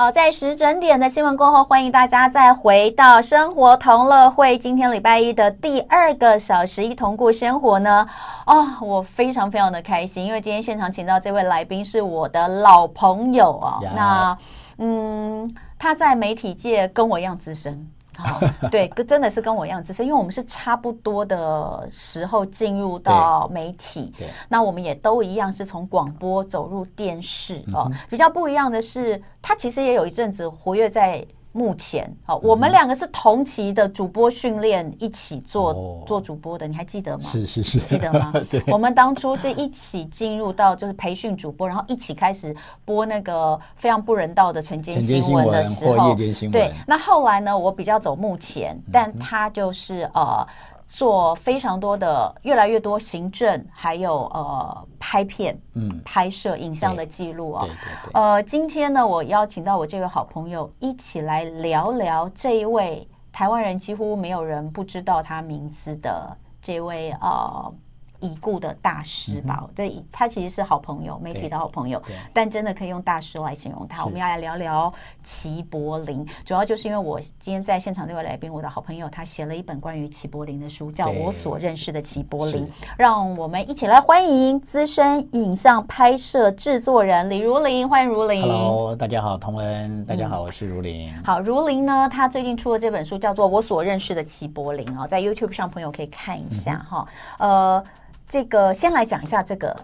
[0.00, 4.56] 好，在十整点的新闻过后，欢迎大家再回到生活同乐会。
[4.56, 8.06] 今天礼拜一的第二个小时，一同过生活呢。
[8.44, 13.88] 啊、哦，我非常非常的开心，因为今天现场请到这位来宾是我的老朋友啊、哦。
[13.96, 14.38] 那，
[14.78, 17.84] 嗯，他在媒体界跟我一样资深。
[18.18, 18.40] 好，
[18.70, 27.96] 对，跟真的是跟我一样，只是因为我们是差不多的时候进入到媒体，对，那我们也都一样是从广播走入电视哦、嗯。
[28.10, 31.26] 比较不一样的是，他其实也有一阵子活跃在。
[31.58, 37.24] 目前，好，我们两个是同期的主播训练一起做、哦、做主播的，你还记得吗？
[37.24, 38.32] 是是是，记得吗？
[38.48, 46.14] 对，我们当初是一起进入到就是培训主播，然后一起开始播那个非常不人道的晨间新闻的时候，
[46.52, 46.72] 对。
[46.86, 50.46] 那后来呢，我比较走目前，但他就是、嗯、呃。
[50.88, 57.64] 做非常多的，越来越多行政，还有呃拍片、嗯拍摄影像的记录啊。
[57.64, 58.10] 对对对。
[58.14, 67.72] 呃，今天呢，我邀请到我这位好朋友一起来聊聊这一位台湾人几乎没有人不知道他名字的这位呃。
[68.20, 72.02] 已故的大师吧，嗯、对，他其实是好朋友，媒体的好朋友，
[72.32, 74.04] 但真的可以用大师来形容他。
[74.04, 82.68] 我们要来聊聊齐柏林，主要就是因为我今天在现场这位来宾，我的好朋友，他写了一本关于齐柏林的书，叫我所认识的齐柏林。
[82.96, 88.42] 让我们一起来欢迎资深影像拍摄制作人李如林，欢迎如林。
[88.42, 91.12] Hello，大家好，同文，大家好，我是如麟。
[91.14, 97.06] 嗯、好，如林呢，他最近出了这本书，叫做我所认识的齐柏林啊，在 YouTube 上朋友可以看一下哈、
[97.38, 97.84] 嗯，呃。
[98.28, 99.76] 这个先来讲一下这个，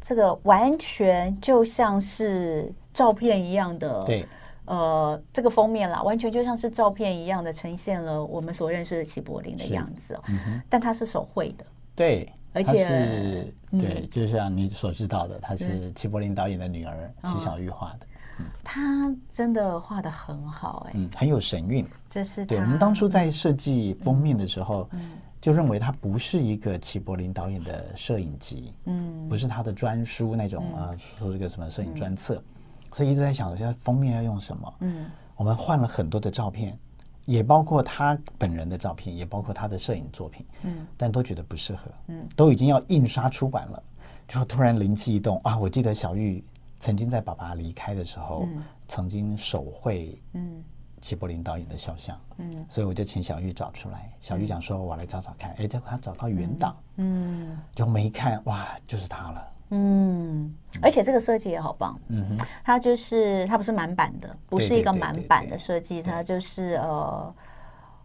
[0.00, 4.26] 这个完全就像是照片一样的，对，
[4.64, 10.22] 呃，这个封面啦，完全就像是照片一样的呈现了我们所认识的齐柏林的样子哦。
[10.28, 11.64] 嗯、但它是手绘的，
[11.94, 18.06] 对，而且是对、嗯，就像你所知道的，他是齐柏林导演的女儿齐小玉画的。
[18.40, 21.86] 嗯，他真的画的很好，哎，嗯，很有神韵。
[22.08, 25.12] 这是对我们当初在设计封面的时候，嗯。
[25.42, 32.44] 嗯就认为它不是一个齐柏林导演的摄影集，嗯，不是他的专书那种啊，说这个什么摄影专册，嗯，
[32.92, 34.74] 所以一直在想着，现在封面要用什么？
[34.78, 36.78] 嗯，我们换了很多的照片，
[37.24, 43.82] 也包括他本人的照片，也包括他的摄影作品，嗯，但都觉得不适合，嗯，都已经要印刷出版了，
[44.28, 45.58] 就突然灵机一动啊！
[45.58, 46.44] 我记得小玉
[46.78, 50.62] 曾经在爸爸离开的时候，嗯，曾经手绘，嗯。
[51.02, 54.10] 齐柏林导演的肖像，嗯，所以我就请小玉找出来。
[54.20, 67.34] 小玉讲说：“我来找找看。”哎，结果他找到原档，嗯，就没看，哇，就是他了，嗯，而且这个设计也好棒，嗯哼，它就是它不是满版的，不是一个满版的设计，它就是呃，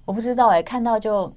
[0.03, 1.31] 我不知道哎，看到就。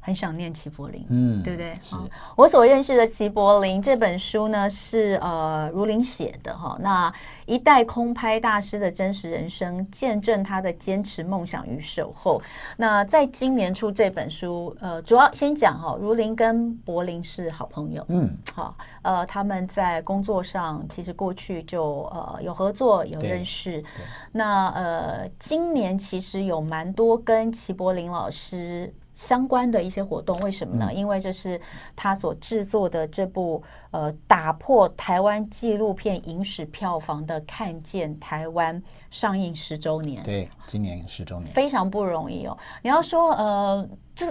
[0.00, 1.74] 很想念齐柏林，嗯，对不对？
[1.82, 6.78] 是、哦、我所认识的齐柏林这本书呢，是呃如林写的哈、哦。
[6.80, 7.12] 那
[7.44, 12.40] 一代空拍大师的真实人生，见证他的坚持、梦想与守候。
[12.78, 23.84] 那在今年出这本书，呃，主要先讲哈、哦，如林跟柏林是好朋友，嗯，好、哦，呃，他们在工作上其实过去就呃有合作、有认识。
[24.32, 28.92] 那呃，今年其实有蛮多跟齐柏林老师。
[29.20, 30.86] 相关的一些活动，为什么呢？
[30.88, 31.60] 嗯、因为这是
[31.94, 40.22] 他所制作的这部呃打破台湾纪录片影史票房的《看见台湾》上映十周年。
[40.22, 42.56] 对，今年十周年非常不容易哦。
[42.80, 43.86] 你要说呃，
[44.16, 44.26] 就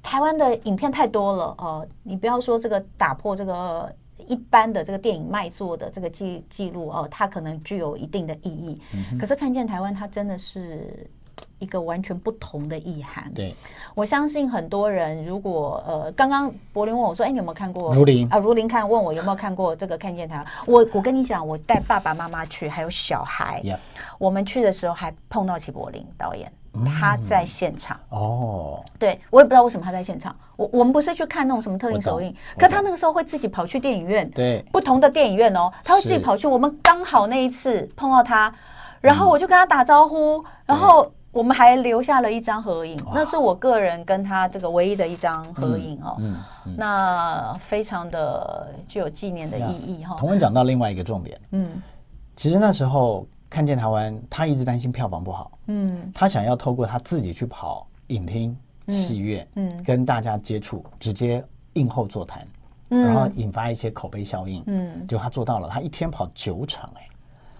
[0.00, 3.92] 台湾的影片太多了呃，你不要说这个打破这个
[4.28, 8.80] 一般的这个电影卖座的这个记记录哦，它可能具有一定的意义。
[8.94, 11.10] 嗯、可是《看见台湾》，它真的是。
[11.60, 13.30] 一个完全不同的意涵。
[13.32, 13.54] 对，
[13.94, 20.44] 我相信很多人，如果呃，刚刚柏林问我说：“哎，你有没有看过？”如林啊，如林看问我有没有看过这个《看见台湾》。
[20.66, 23.60] 我我跟你讲，我带爸爸妈妈去，还有小孩。
[23.62, 23.76] Yeah.
[24.18, 26.50] 我们去的时候还碰到齐柏林导演，
[26.98, 28.00] 他在现场。
[28.08, 30.34] 哦、嗯，对，我也不知道为什么他在现场。
[30.56, 36.46] 我我们不是去看那种什么特映首映，可他那个时候会自己跑去电影院，对，不同的电影院哦，他会自己跑去。
[36.46, 38.52] 我们刚好那一次碰到他，
[39.00, 41.10] 然后我就跟他打招呼，嗯、然后。
[41.32, 46.16] 我们还留下了一张合影，那是我个人跟他这个唯一的一张合影哦。
[46.18, 50.16] 嗯，嗯，嗯，那非常的具有纪念的意义哈。
[50.16, 51.68] 同文讲到另外一个重点，嗯，
[52.34, 58.56] 其实那时候看见台湾，他一直担心票房不好，嗯，他想要透过他自己去跑影厅、
[58.88, 61.44] 戏院，嗯，跟大家接触，直接
[61.74, 62.44] 映后座谈，
[62.88, 67.08] 嗯，然后引发一些口碑效应，嗯，就他做到了，他一天跑九场，哎，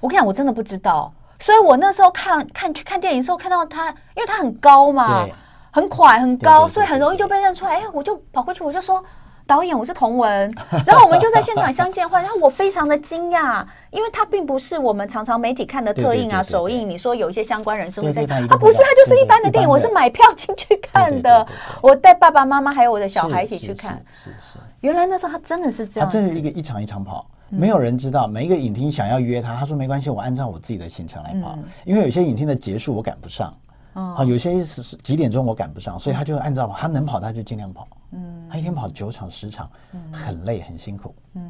[0.00, 1.12] 我跟你讲，我真的不知道。
[1.40, 5.26] 所以我那时候看看去看电影的时候，看到他，因为他很高嘛，
[5.70, 7.80] 很快很高，所以很容易就被认出来。
[7.80, 9.02] 哎，我就跑过去，我就说
[9.46, 10.54] ：“导演，我是童文，
[10.86, 16.88] 然后我们就在现场相见欢，然后我非常的惊讶，因为他并不是我们常常媒体看的特映啊、首映。
[16.88, 19.68] 你说有一些相关人士会在，他不是，他就是一般的电影。
[19.68, 21.46] 我是买票进去看的，
[21.80, 24.00] 我带爸爸妈妈还有我的小孩一起去看。
[24.12, 28.26] 是是，原来那时候他真的是这样，他真的一个一场一场跑，没有人知道。
[28.26, 33.54] 每一个影厅想要约他，他说没关系，我按照我自己的行程来跑，因为有些影厅的结束我赶不上，
[33.92, 37.86] 啊，有些是是几点钟我赶不上，所以他就按照他能跑他就尽量跑。
[38.12, 40.00] 嗯，他一天跑九场十场，嗯。
[40.12, 41.14] 很累很辛苦。
[41.34, 41.48] 嗯，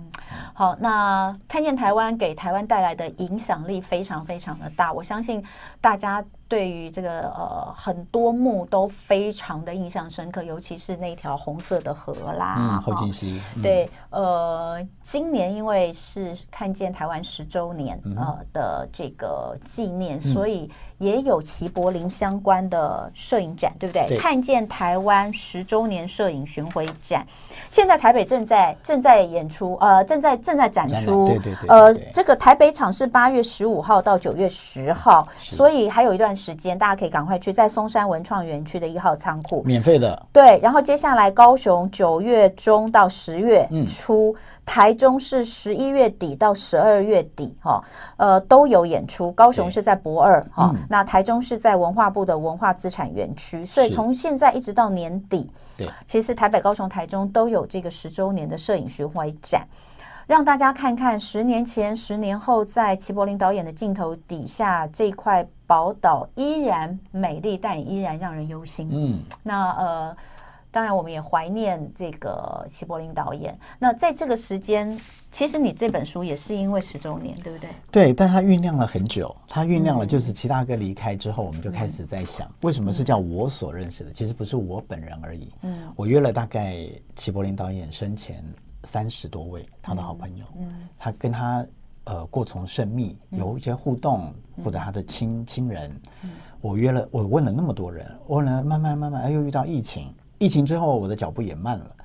[0.53, 5.43] 好，那看见台湾给台湾带来的影响力非常非常的大，我相信
[5.81, 13.41] 大家对于这个呃很多幕都非常的印象深刻，尤其是那条红色的河啦，嗯，后劲溪。
[13.63, 24.19] 对，呃，今年因为是看见台湾十周年呃的这个纪念，所以也有齐柏林相关的摄影展，对不对？
[24.19, 27.25] 看见台湾十周年摄影巡回展，
[27.71, 31.27] 现在台北正在正在演出，呃，正在正在展出。
[31.27, 31.69] 对对对。
[31.69, 40.27] 呃，这个台北场是八月十五号到九月十号，所以还有一段时间，大家可以赶快去，在松山文创园区的一号仓库，免费的。
[40.33, 44.35] 对，然后接下来高雄九月中到十月初，
[44.67, 47.81] 台中是十一月底到十二月底，哈，
[48.17, 49.31] 呃，都有演出。
[49.33, 55.49] 高雄是在博二，哈，那台中是在文化部的文化资产园区，所以从现在一直到年底。
[55.77, 59.69] 对，其实台北、高雄、台中都有这个十周年的摄影巡回展，
[60.27, 68.89] 让大家看看十年前、十年后，在齐柏林导演的镜头底下，这块宝岛依然美丽，但也依然让人忧心。
[68.91, 70.17] 嗯，那呃。
[70.73, 73.59] 当然，我们也怀念这个齐柏林导演。
[73.79, 74.97] 那在这个时间，
[75.33, 77.71] 其实你这本书也是因为十周年，对不对？
[77.91, 79.35] 对，但它酝酿了很久。
[79.49, 84.13] 他酝酿了，就是齐大哥离开之后，我们就开始在想，为什么是叫我所认识的？
[84.13, 85.53] 其实不是我本人而已。
[85.63, 88.45] 嗯，我约了大概齐柏林导演生前
[88.85, 90.45] 三十多位他的好朋友。
[90.57, 91.67] 嗯，他跟他
[92.05, 94.33] 呃过从甚密，有一些互动，
[94.65, 95.91] 或者他的亲亲人。
[96.23, 96.31] 嗯，
[96.61, 100.15] 我约了，我问了那么多人，问了慢慢慢慢，哎，又遇到疫情。
[100.41, 101.97] 疫情之后，我的脚步也慢了，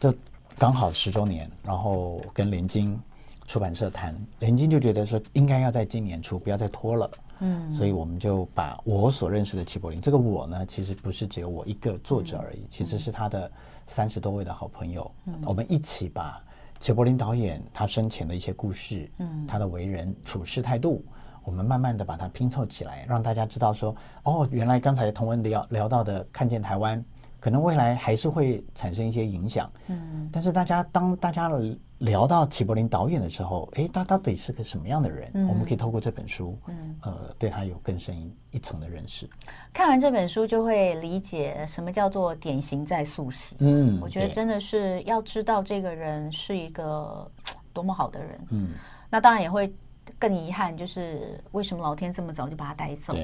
[0.00, 0.12] 就
[0.58, 3.00] 刚好十周年，然后跟联经
[3.46, 7.10] 出版社谈，联经就觉得说应该要在今年出，不要再拖了。
[7.38, 13.48] 嗯，所以我们就把我所认识的齐柏林，这个我呢，其实不是只有我一个作者而已，其实是他的
[13.86, 15.08] 三十多位的好朋友，
[15.44, 16.42] 我们一起把
[16.80, 21.04] 齐柏林导演他生前的一些故事，嗯，他的为人处事态度，
[21.44, 23.94] 我们慢慢的把它拼凑起来，让大家知道说，
[24.24, 27.04] 哦，原来刚才同文聊聊到的，看见台湾。
[27.40, 31.50] 可能未来还是会产生一些影响，嗯，但是大家当大家
[31.98, 35.30] 聊到齐柏林导演的时候，哎，他到底是个什么样的人？
[35.34, 39.28] 嗯，我们可以透过这本书，嗯，呃，对他有更深一一层的认识。
[39.72, 43.56] 看完这本书，就会理解什么叫做典型在素食。
[43.60, 47.30] 嗯，我觉得真的是要知道这个人是一个
[47.72, 48.40] 多么好的人。
[48.50, 48.70] 嗯，
[49.10, 49.72] 那当然也会。
[50.18, 53.14] 更遗憾就是为什么老天这么早就把他带走？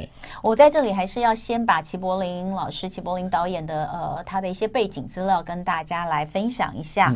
[0.42, 7.12] 我在这里还是要先把齐柏林老师、齐柏林导演的呃他的一些背景资料跟大家来分享一下。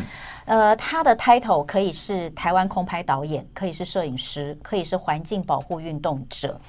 [0.47, 6.61] 嗯、呃，他的 title 可以是台湾空拍导演，可以是摄影师，可以是环境保护运动者。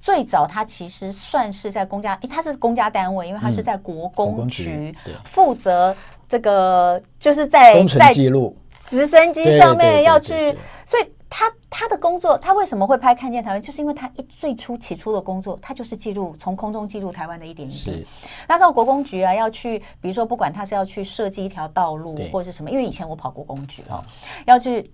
[0.00, 4.94] 最早他其实算是在公家，诶，他是公家单位，因为他是在国公局
[5.24, 5.94] 负责
[6.28, 11.12] 这个，就是在工程记录直升机上面要去，所以。
[11.30, 13.62] 他他的工作，他为什么会拍《看见台湾》？
[13.64, 18.06] 就是因为他一最初起初的工作，他就是记录从空中记录台湾的一点一滴。
[18.48, 24.02] 那到国公局啊，要去，比如说不管他是要去设计一条道路或者是什么，因为以前我跑国公局哦，
[24.46, 24.90] 要去。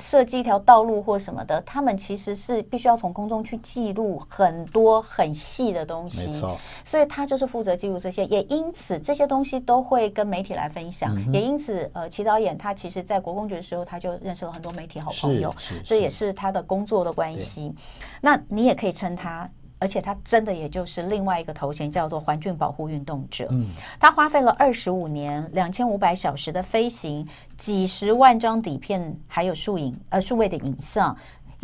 [0.00, 6.58] 设计一条道路或什么的，他们其实是必须要从空中去记录很多很细的东西，没错。
[6.84, 11.14] 所以他就是负责记录这些，也因此这些东西都会跟媒体来分享。
[11.16, 17.72] 嗯、也因此，呃，齐导演他其实在国公局的时候，他就认识了很多媒体好朋友，这也是他的工作的关系。
[18.20, 19.48] 那你也可以称他。
[19.78, 23.46] 而且他真的也就是另外一个头衔，叫做环境保护运动者。
[23.50, 23.68] 嗯，
[24.00, 27.26] 他花费了二十五年、两千五百小时的飞行，
[27.56, 31.14] 几十万张底片，还有数影呃数位的影像。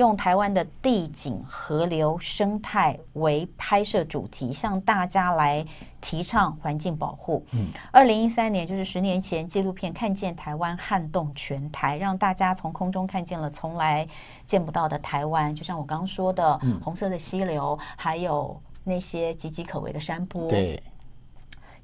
[0.01, 5.65] 用台湾的地景、河流、生态为拍摄主题，向大家来
[6.01, 7.45] 提倡环境保护。
[7.53, 14.09] 嗯，二零一三年就是十年前，纪录片《看见台湾》撼动全台，让大家从空中看见了从来
[14.47, 15.55] 见不到的台湾。
[15.55, 20.49] 就像我刚刚说的，红色的溪流，还有那些岌岌可危的山坡。
[20.49, 20.83] 对。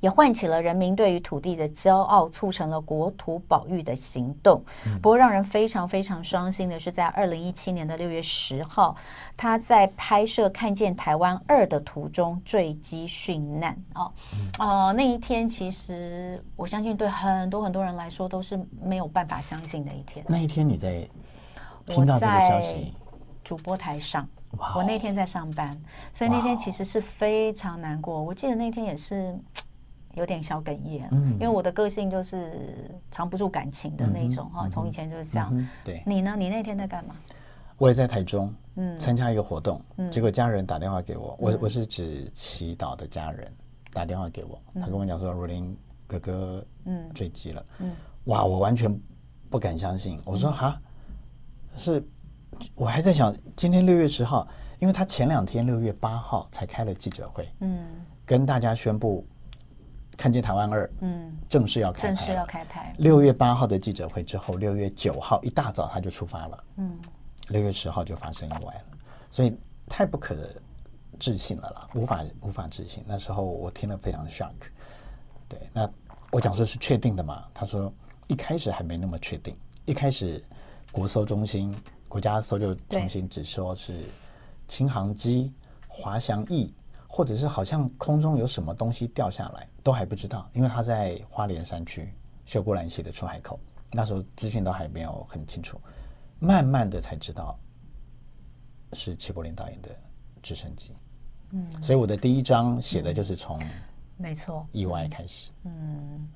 [0.00, 4.62] 也唤起了人民对于土地的骄傲，促成了国土保育的行动。
[5.03, 8.97] 不过，让人非常非常伤心的是，在二零一七年的六月十号，
[9.37, 13.76] 他在拍摄《看见台湾二》的途中坠机殉难。
[13.95, 14.12] 哦，
[14.59, 20.25] 呃，那一天其实我相信对很多很多人来说都是没有办法相信的一天。
[20.29, 21.09] 那一天你在
[21.87, 22.93] 听到这个消息？
[23.45, 24.29] 主播台上，
[24.75, 25.81] 我那天在上班，
[26.12, 28.21] 所以那天其实是非常难过。
[28.21, 29.38] 我记得那天也是
[30.16, 31.32] 有点小哽咽，嗯。
[31.35, 35.68] 因为我的个性就是藏不住感情的那种哈，从以前就是这样。
[35.85, 36.35] 对，你呢？
[36.37, 37.14] 你那天在干嘛？
[37.78, 39.80] 我也在台中，嗯，参加一个活动，
[40.11, 43.50] 结果家人打电话给我，我我是指祈祷的家人
[43.92, 47.92] 打电话给我，他跟我讲说如林哥哥，嗯，坠机了，嗯，
[48.25, 48.92] 哇，我完全
[49.50, 50.80] 不敢相信，我说哈，
[51.76, 52.02] 是。
[52.75, 57.87] 我还在想，今天六月十号，因为他前两天六月八号才开了记者会，嗯，
[58.25, 59.26] 跟大家宣布
[60.16, 62.92] 看见台湾二，嗯，正式要开拍，正式要开拍。
[62.99, 66.99] 六月八号的记者会之后，六月九号一大早他就出发了，嗯，
[67.49, 68.85] 六月十号就发生意外了，
[69.30, 69.56] 所以
[69.88, 70.37] 太不可
[71.18, 73.04] 置信了啦，无法无法置信。
[73.06, 74.52] 那时候我听了非常 shock，
[75.49, 75.88] 对，那
[76.30, 77.44] 我讲说是确定的嘛？
[77.52, 77.92] 他说
[78.26, 80.42] 一开始还没那么确定，一开始
[80.90, 81.75] 国搜中心。
[82.08, 84.04] 国家搜救中心只说是
[84.68, 85.52] 轻航机
[85.88, 86.73] 滑翔翼，
[87.09, 92.13] 或者是好像空中有什么东西掉下来，都还不知道，因为他在花莲山区
[92.45, 93.59] 秀姑峦溪的出海口，
[93.93, 95.81] 那时候资讯都还没有很清楚，
[96.39, 97.59] 慢慢的才知道
[98.93, 99.89] 是齐柏林导演的
[100.43, 100.95] 直升机。
[101.51, 103.59] 嗯，所以我的第一章写的就是从
[104.17, 105.51] 没错意外开始。
[105.65, 106.29] 嗯，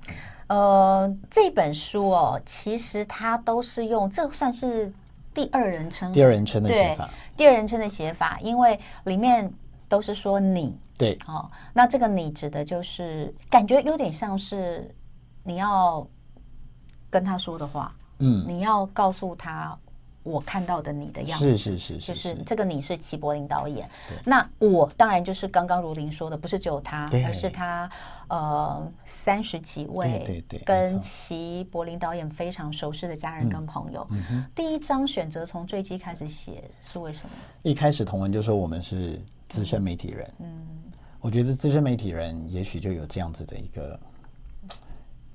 [0.47, 4.91] 呃，这本书哦，其实它都是用这算是。
[5.33, 9.49] 第二人称，第二人称的写法，第二人称的写法，因为里面
[9.91, 14.89] 都是说你，对，哦，那这个你指的就是感觉有点像是
[15.43, 16.07] 你要
[17.09, 19.77] 跟他说的话，嗯，你要告诉他。
[20.23, 23.89] 我看到的你的样子，是是是，就是这个你是齐柏林导演。
[24.23, 27.89] 那我当然就是刚刚如林说的，不是只有他，而是他
[28.27, 34.07] 呃三十几位对对跟齐柏林导演非常熟悉的家人跟朋友。
[34.53, 37.29] 第一章选择从坠机开始写是为什么？
[37.63, 40.67] 一开始同文就说我们是资深媒体人，嗯，
[41.19, 43.99] 我觉得资深媒体人也许就有这样子的一个。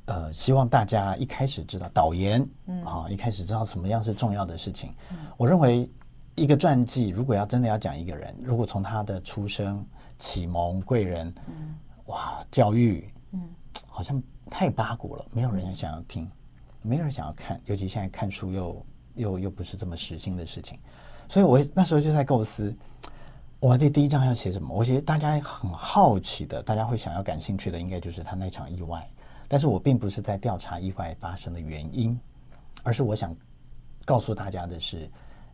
[0.06, 4.94] 呃，希望大家一开始知道导言，嗯，啊，一开始知道什么样是重要的事情。
[5.10, 5.90] 嗯，我认为
[6.36, 9.84] 一个传记如果要真的要讲一个人，如果从他的出生、
[10.16, 11.74] 启蒙、贵人，嗯，
[12.06, 13.48] 哇，教育，嗯，
[13.88, 16.30] 好像太八股了，没有人想要听，
[16.82, 18.86] 没有人想要看，尤其现在看书又
[19.16, 20.78] 又又不是这么实心的事情，
[21.28, 22.72] 所以我那时候就在构思，
[23.58, 24.72] 我的第一章要写什么？
[24.72, 29.04] 我觉得大家很好奇的，大家会想要感兴趣的，应该就是他那场意外。
[29.48, 32.18] 但是我并不是在调查意外发生的原因，
[32.82, 33.34] 而是我想
[34.04, 35.08] 告诉大家的是，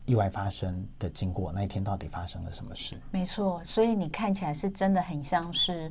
[0.05, 2.97] 意外发生的经过，那一天到底发生了什么事？
[3.11, 5.91] 没错，所以你看起来是真的很像是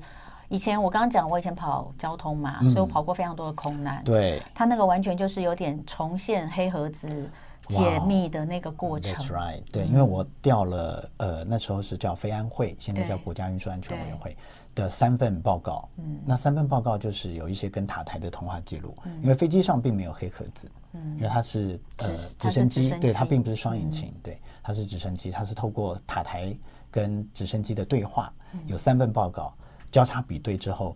[0.49, 4.03] 以前我刚刚讲，我以前跑交通嘛，嗯、所以我跑过非常多的空难。
[4.03, 7.29] 对，他那个完全就是有点重现黑盒子
[7.69, 9.13] 解密的那个过程。
[9.13, 14.35] Wow, That's right，对，因为我调了呃，那时候是叫飞安会，现在叫国家运输安全委员会。
[14.73, 22.09] 的三份报告，嗯，那三份报告就是有一些跟塔台的通话记录，嗯，因为飞机上并没有黑盒子，嗯，因为它是呃
[22.39, 26.55] 直升机，对，它并不是双引擎，对，它是直升机，它是透过塔台
[26.89, 28.33] 跟直升机的对话，
[28.65, 29.53] 有三份报告
[29.91, 30.95] 交叉比对之后，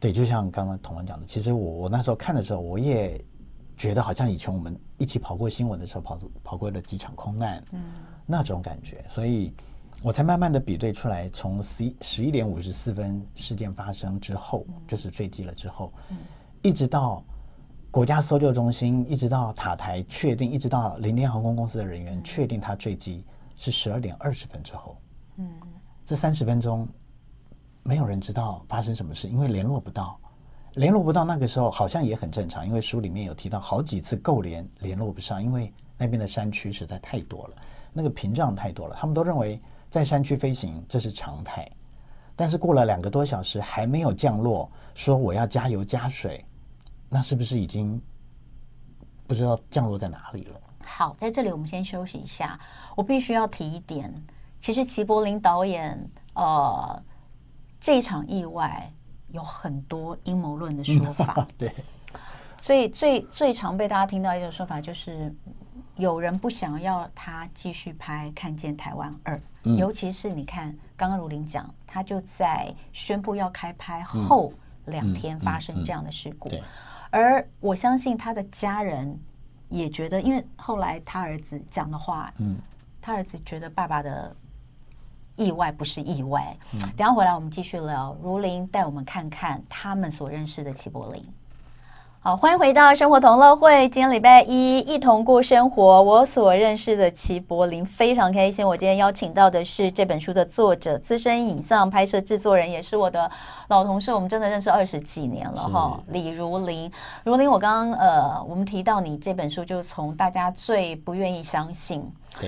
[0.00, 3.24] 对，就像刚刚同文讲的，其实我我那时候看的时候，我也
[3.76, 7.84] 觉得好像以前我们一起跑过新闻的时候，跑跑过的几场空难，嗯，
[8.26, 9.54] 那种感觉，所以。
[10.06, 15.92] 我才慢慢的比对出来，从十十一点五十四分事件发生之后，就是坠机了之后，
[16.62, 17.24] 一直到
[17.90, 23.24] 国家搜救中心，一直到塔台确定，一直到联天航空公司的人员确定他坠机
[23.56, 24.96] 是十二点二十分之后。
[25.38, 25.50] 嗯，
[26.04, 26.86] 这三十分钟
[27.82, 30.16] 没有人知道发生什么事，因为联络不到，
[30.74, 37.56] 联络不到那个时候好像也很正常，因为书里面有提到好几次够联联络不上，因为那边的山区实在太多了，
[37.92, 39.60] 那个屏障太多了，他们都认为。
[39.88, 41.66] 在山区飞行，这是常态，
[42.34, 46.44] 但是过了两个多小时还没有降落，说我要加油加水，
[47.08, 48.00] 那是不是已经
[49.26, 50.60] 不知道降落在哪里了？
[50.84, 52.58] 好，在这里我们先休息一下。
[52.94, 54.12] 我必须要提一点，
[54.60, 55.98] 其实齐柏林导演
[56.34, 57.02] 呃
[57.80, 58.92] 这一场意外
[59.28, 61.72] 有很多阴谋论的说法， 对，
[62.58, 65.34] 所以最最常被大家听到一种说法就是。
[65.96, 69.34] 有人不想要他继续拍《看见台湾二》，
[69.76, 74.52] 尤其是你看，刚刚如林讲，他就在宣布要开拍后
[74.84, 76.48] 两天发生这样的事故。
[76.48, 76.62] 对，
[77.10, 79.18] 而我相信他的家人
[79.68, 82.56] 也觉得，因为后来他儿子讲的话，嗯，
[83.00, 84.34] 他儿子觉得爸爸的
[85.34, 86.56] 意外不是意外。
[86.72, 91.26] 嗯，等下回来我们继续聊，如林带我们看看他们所认识的齐柏林。
[92.26, 93.88] 好，欢迎回到生活同乐会。
[93.90, 96.02] 今天礼拜一，一同过生活。
[96.02, 98.66] 我所认识的齐柏林非常开心。
[98.66, 103.30] 我今天邀请到的是这本书的作者、资深影像拍摄制作人，也是我的
[103.68, 104.12] 老同事。
[104.12, 106.00] 我们真的认识二十几年了哈。
[106.08, 106.90] 李如林，
[107.22, 112.04] 如林，我刚刚呃，我们提到你这本书，就从大家最不愿意相信。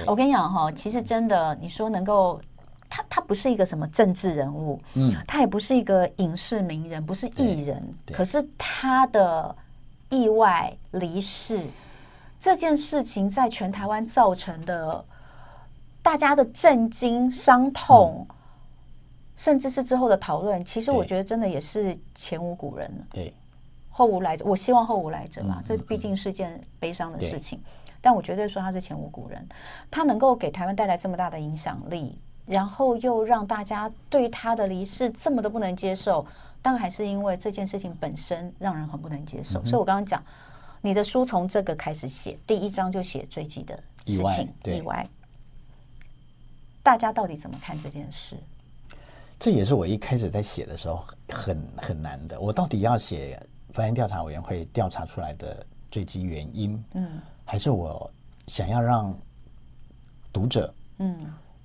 [0.08, 2.40] 我跟你讲哈，其实真的，你说能够，
[2.90, 7.80] 他他不是一个什么政治人物，嗯，他也不是一个影视名人，不是艺人，
[8.12, 9.54] 可是他的。
[10.10, 11.64] 意外离世
[12.40, 15.04] 这件事情，在全台湾造成的
[16.02, 18.34] 大家的震惊、伤痛，嗯、
[19.36, 23.06] 甚至是之后的讨论，其实我觉得真的也是前无古人了。
[23.10, 23.34] 对，
[23.90, 24.44] 后无来者。
[24.44, 27.60] 我希望后无来者嘛，嗯、这毕竟是件悲伤的事情。
[28.00, 29.46] 但我绝对说他是前无古人，
[29.90, 36.24] 他能够给台湾带来这么大的影响力，然后又让大家对他的离世这么的不能接受。
[36.60, 40.22] 当然还是因为这件事情本身让人很不能接受，嗯、所以我刚刚讲，
[40.82, 45.08] 你的书从这个开始写，第一章就写坠机的事情，意外，意外。
[46.82, 48.36] 大家到底怎么看这件事？
[49.38, 52.40] 这也是我一开始在写的时候很很难的。
[52.40, 53.40] 我到底要写
[53.72, 58.10] 发现调查委员会调查出来的坠机原因，嗯，还是我
[58.48, 59.16] 想要让
[60.32, 61.16] 读者，嗯，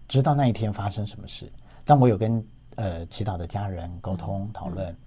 [0.08, 1.52] 知道那一天发生什么事？
[1.84, 2.46] 但我有跟。
[2.76, 4.98] 呃，祈祷的家人沟通讨论，嗯、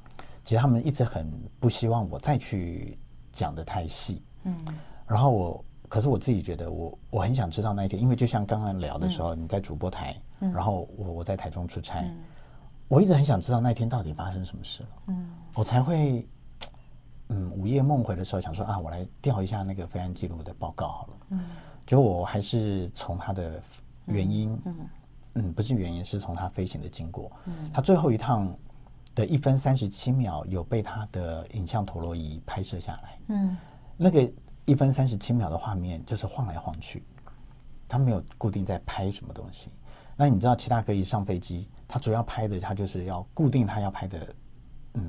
[0.44, 2.98] 其实他们一直很不希望我再去
[3.32, 4.22] 讲的太细。
[4.44, 4.56] 嗯，
[5.06, 12.16] 然后我，可是我自己觉得我，我我很想知道那一天，因为就像刚刚聊的时候，嗯、你在主播台，嗯、然后我我在台中出差，嗯、
[12.88, 14.82] 我一直很想知道那一天到底发生什么事。
[14.82, 14.88] 了。
[15.08, 16.26] 嗯，我才会，
[17.28, 21.12] 嗯，午夜梦回的时候想说啊，我来调一下那个飞安记录的报告好了。
[21.30, 21.44] 嗯，
[21.86, 23.60] 结果我还是从他的
[24.06, 24.56] 原因，
[25.36, 25.52] 嗯。
[25.52, 27.30] 不是原因，是从他飞行的经过。
[27.46, 28.52] 嗯，他最后一趟
[29.14, 33.18] 的一分三十七秒有被他的影像陀螺仪拍摄下来。
[33.28, 33.56] 嗯，
[33.96, 34.30] 那个
[34.64, 37.04] 一分三十七秒的画面就是晃来晃去，
[37.88, 39.70] 他没有固定在拍什么东西。
[40.16, 44.34] 那你知道，其他可以上飞机，他主要拍的他就是要固定他要拍的，
[44.94, 45.04] 嗯，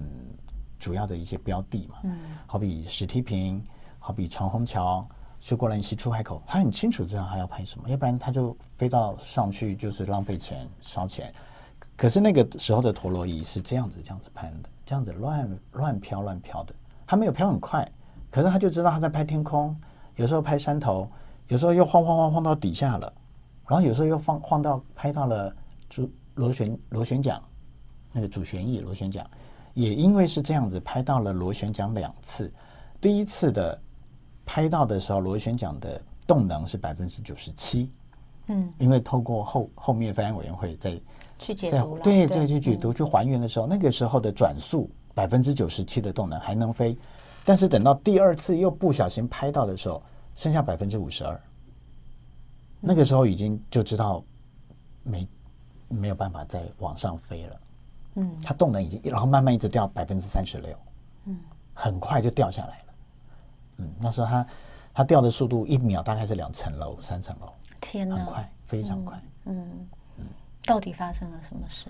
[0.78, 2.00] 主要的一些标的嘛。
[2.04, 3.66] 嗯，好比石梯坪，
[4.00, 5.08] 好比长虹桥。
[5.40, 11.34] 去过兰溪出海口，他很清楚知道他要拍什么，要不然他就飞到上去就是浪费钱烧钱。
[11.96, 16.74] 可是那个时候的陀螺仪是这样子这样子拍的，这样子乱乱飘乱飘的，
[17.06, 17.88] 他没有飘很快，
[18.32, 19.76] 可是他就知道他在拍天空，
[20.16, 21.10] 有时候拍山头，
[21.48, 23.14] 有时候又晃晃晃晃到底下了，
[23.68, 25.56] 然后有时候又放晃到拍到了
[25.88, 27.42] 主螺旋螺旋桨
[28.12, 29.26] 那个主旋翼螺旋桨，
[29.76, 32.52] 也因为是这样子拍到了螺旋桨两次，
[33.00, 33.80] 第一次的。
[34.48, 37.92] 拍到的时候，螺旋桨的动能是百分之九十七，
[38.48, 40.98] 嗯，因为透过后后面飞安委员会在
[41.38, 46.98] 去解读，对，对，去解读去还原的时候，那个时候的转速百分之九十七的动能还能飞，
[47.44, 50.02] 但是等到第二次又不小心拍到的时候，
[50.34, 51.40] 剩下百分之五十二，
[52.80, 54.24] 那个时候已经就知道
[55.04, 55.28] 没
[55.90, 57.60] 没有办法再往上飞了，
[58.16, 60.78] 嗯，它动能已经然后慢慢一直掉百分之三十六，
[61.26, 61.38] 嗯，
[61.74, 62.78] 很快就掉下来。
[62.80, 62.87] 了。
[63.78, 64.48] 嗯，那时候他
[64.94, 67.48] 他掉的速度一秒大概是两层楼、三层楼，
[67.80, 69.18] 天哪，很快，非常快。
[69.46, 69.88] 嗯嗯，
[70.20, 70.26] 嗯
[70.66, 71.88] 到底发生了什么事？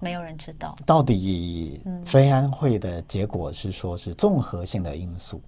[0.00, 0.76] 没有人知道。
[0.84, 5.40] 到底非安会的结果是说是综合性的因素。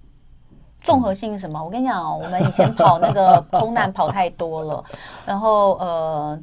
[0.81, 1.62] 综合性是什么？
[1.62, 4.85] 我跟你讲哦，我们以前跑那个 空难跑太多了，
[5.27, 6.40] 然后呃，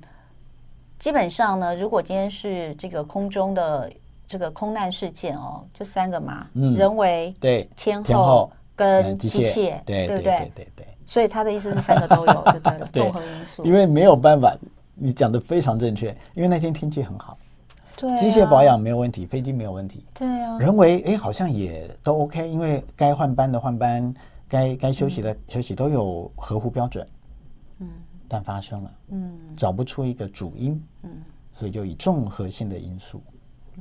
[0.99, 3.89] 基本上呢，如果今天是这个空中的
[4.27, 8.51] 这个空难事件哦，就三个嘛，嗯、人为对天候。
[8.81, 13.63] 跟机械，对对对对对，所以他的意思是三个都有，就对了， 综合因素。
[13.63, 14.55] 因为没有办法，
[14.95, 16.09] 你讲的非常正确。
[16.33, 17.37] 因为那天天气很好，
[17.95, 20.57] 对，机械保养没有问题，飞机没有问题，对啊。
[20.57, 24.13] 人为哎，好像也都 OK，因为该换班的换班，
[24.47, 27.07] 该该休息的休息都有合乎标准，
[27.79, 27.87] 嗯。
[28.27, 31.09] 但发生了，嗯，找不出一个主因，嗯，
[31.51, 33.21] 所以就以综合性的因素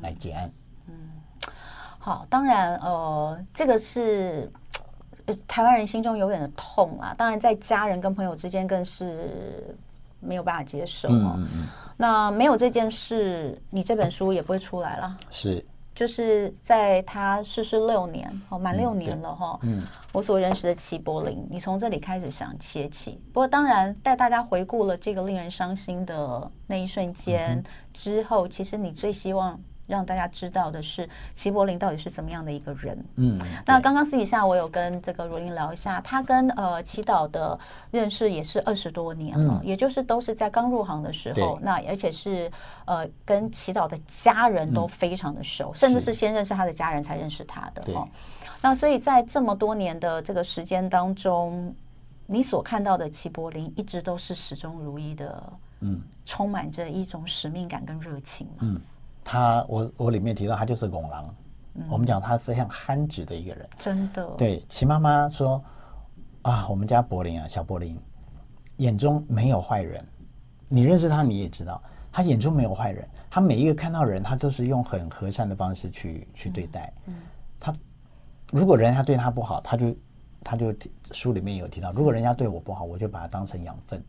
[0.00, 0.52] 来结案，
[0.88, 0.94] 嗯。
[2.00, 4.50] 好，当然，呃，这个是。
[5.46, 7.14] 台湾人心中永远的痛啊！
[7.16, 9.76] 当然，在家人跟朋友之间更是
[10.20, 11.34] 没有办法接受哦。
[11.36, 11.66] 嗯嗯、
[11.96, 15.10] 那没有这件事，你这本书也不会出来了。
[15.30, 15.64] 是，
[15.94, 19.58] 就是在他逝世六年哦，满六年了哈。
[19.62, 23.20] 嗯，我所认识的齐柏林，你从这里开始想写起。
[23.32, 29.58] 不过，当然带大家回顾了这个令人伤心的那一瞬间、嗯、之后，其实你最希望
[29.90, 32.96] 让大家知道的是齐柏林到底是怎么样的一个人。
[33.16, 37.58] 嗯，那刚刚私底下我有跟这个如玲聊一下，他跟呃祈祷的
[37.90, 42.50] 认识也是二十多年了，嗯、也就是都是在刚入行的时候，那而且是
[42.84, 47.92] 呃跟祈祷的家人都非常的熟，嗯、甚至是先认识他的家人才认识他的。
[47.92, 48.08] 哦，
[48.62, 51.74] 那所以在这么多年的这个时间当中，
[52.26, 55.52] 你所看到的齐柏林一直都是始终如一的。
[55.82, 58.46] 嗯，充满着一种使命感跟热情。
[58.60, 58.78] 嗯，
[59.30, 61.32] 他我我里面提到他就是拱狼，
[61.74, 63.68] 嗯、我们讲他非常憨直的一个人。
[63.78, 64.26] 真的。
[64.36, 65.62] 对，齐妈妈说
[66.42, 67.96] 啊，我们家柏林啊，小柏林
[68.78, 70.04] 眼中没有坏人。
[70.68, 73.08] 你认识他，你也知道，他眼中没有坏人。
[73.30, 76.92] 他每一个看到人，他都是用很和善的方式去去对待。
[77.06, 77.22] 嗯，嗯
[77.60, 77.72] 他
[78.50, 79.96] 如果人家对他不好，他就
[80.42, 80.74] 他就
[81.12, 84.02] 书里面有提到，如果人家对我不好，我就把他当成养分。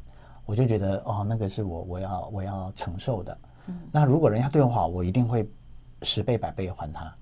[0.47, 3.37] 我就觉得哦，那个是我我要我要承受的。
[3.71, 5.47] 嗯，那如果人家对我好，我一定会
[6.01, 7.13] 十倍百倍还他。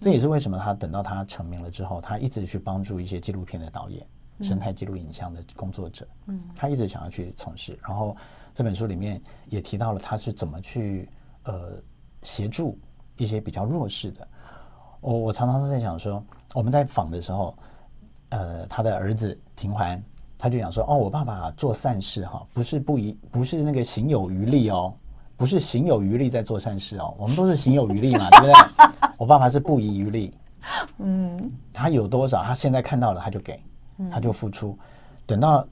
[0.00, 4.06] 这也是为什么他等到他成名了之后，他一直去帮助一些纪录片的导演、
[4.40, 6.06] 生态记录影像的工作者。
[6.26, 7.78] 嗯，他一直想要去从事。
[7.86, 8.16] 然后
[8.54, 11.08] 这本书里面也提到了他是怎么去
[11.44, 11.72] 呃
[12.22, 12.78] 协助
[13.16, 14.26] 一些比较弱势的。
[15.00, 16.22] 我我常常都在想说，
[16.54, 17.56] 我们在访的时候，
[18.30, 20.02] 呃，他的儿子廷环。
[20.40, 24.94] 他就讲说：“哦，我爸爸做善事哈，不是不一，不是那个行有余力哦，
[25.38, 28.52] 不是行有余力在做善事哦，我们都是行有余力嘛， 对不对？
[29.16, 30.34] 我爸爸是不遗余力，
[30.98, 33.58] 嗯，他有多少，他现在看到了，他就给，
[34.10, 34.76] 他就付出，
[35.24, 35.64] 等到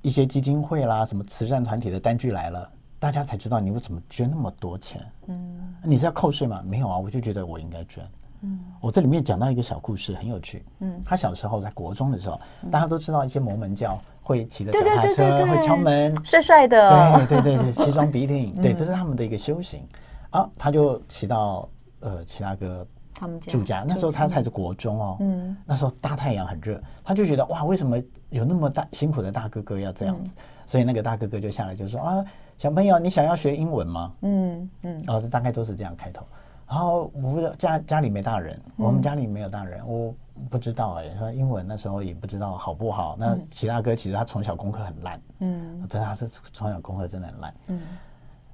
[0.00, 6.62] 一些基金会啦、什么慈善团体的单据来了，大家才知道你为什么捐那么多钱，嗯，你是要扣税吗？
[6.66, 8.02] 没有啊，我就觉得我应该捐。”
[8.44, 10.64] 嗯，我这里面讲到一个小故事，很有趣。
[10.80, 12.40] 嗯，他小时候在国中的时候，
[12.72, 17.26] 大家都知道一些摩门教会骑着脚踏车，会敲门，帅帅的。
[17.26, 19.86] 对对对，西装笔挺，对， 这是他们的一个修行。
[20.30, 21.68] 啊，他就骑到
[22.00, 25.16] 呃齐大哥他们住家，那时候他才是国中哦。
[25.20, 30.32] 嗯，那时候大太阳很热，他就觉得哇，为什么有那么大辛苦的大哥哥要这样子？
[30.64, 32.24] 所以那个大哥哥就下来就说啊，
[32.56, 34.12] 小朋友，你想要学英文吗？
[34.22, 36.24] 嗯嗯，哦，大概都是这样开头。
[36.72, 40.14] 然后我不知道家家里没大人，我们家里没有大人，我
[40.48, 41.14] 不知道哎。
[41.18, 43.14] 说英文那时候也不知道好不好。
[43.18, 47.82] 那齐大哥其实他从小功课很烂，嗯，真的他是从小功课真的很烂，嗯。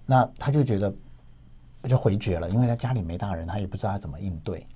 [0.05, 0.93] 那他就觉得
[1.85, 4.67] 就回绝了，因为他家里没大人，他也不知道他怎么应对。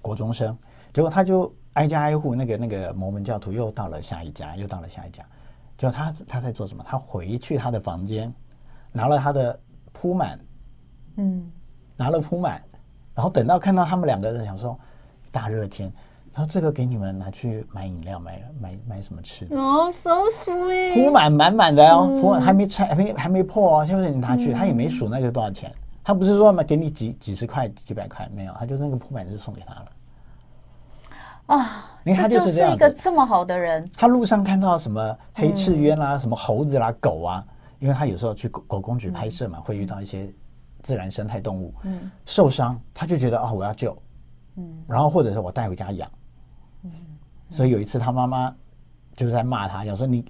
[0.00, 0.56] 国中生，
[0.92, 5.24] 结果他就挨家挨户，那个那个摩门教徒又到了下一家，又到了下一家。
[5.76, 6.84] 结果他他在做什么？
[6.86, 8.32] 他回去他的房间，
[8.92, 9.58] 拿了他的
[9.92, 10.38] 铺满，
[11.16, 11.50] 嗯。
[11.96, 12.60] 拿了铺满，
[13.14, 14.76] 然后等到看到他们两个人，想说
[15.30, 15.92] 大热天，
[16.32, 19.56] 他说这个给你们拿去买饮料，买买买什么吃的？
[19.56, 29.86] 哦，so sweet，铺满满满的哦，铺满还没拆，还没还没破哦，就是你拿去，他也没数那个多少钱，他不是说嘛给你几几十块几百块，没有，他就那个铺满就送给他了。
[31.46, 33.88] 啊，你看他就是这样，一个这么好的人。
[33.96, 37.44] 他路上看到什么黑翅鸢啦，什么猴子啦，狗啊，
[37.78, 40.28] 因为他有时候去狗狗公局拍摄嘛，会遇到一些。
[40.84, 43.96] 自然生态动物，嗯，受伤他就觉得啊，我要救，
[44.56, 46.08] 嗯，然后或者是我带回家养，
[46.82, 46.92] 嗯，
[47.50, 48.54] 所以有一次他妈妈
[49.14, 50.22] 就是在骂他，讲说你，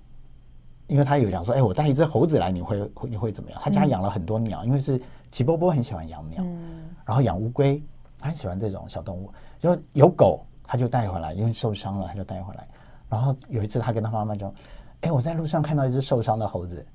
[0.86, 3.60] 因为他有讲说，哎，我带一只猴子来，你会你会怎么样？
[3.60, 7.82] 他家养了很多鸟，因为是齐波波很喜欢养鸟，嗯，然后养乌龟，
[8.20, 12.68] 他很喜欢这种小动物，就有狗他就带回来，因为受伤了他就带回来，
[13.08, 14.54] 然后有一次他跟他妈妈说，
[15.00, 16.86] 哎，我在路上看到一只受伤的猴子。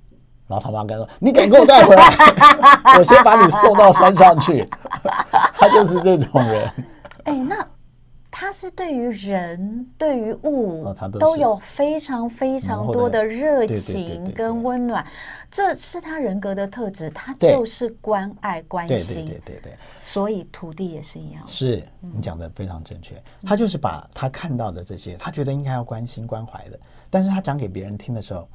[0.50, 2.12] 然后他妈跟他说：“你敢给我带回来，
[2.98, 4.68] 我先把你送到山上去。
[5.54, 6.72] ”他就是这种人。
[7.26, 7.68] 哎，那
[8.32, 15.06] 他是对于人、对于物，都有非常非常多的热情跟温暖，
[15.52, 17.12] 这是他人格的特质。
[17.12, 19.26] 他就是关爱、关心。
[19.28, 19.74] 对对对对。
[20.00, 21.44] 所以徒弟也是一样。
[21.46, 23.22] 是你讲的非常正确。
[23.46, 28.50] 他就是把他看到的这些，他觉得应该要关心关怀的，但是他讲给别人听的时候。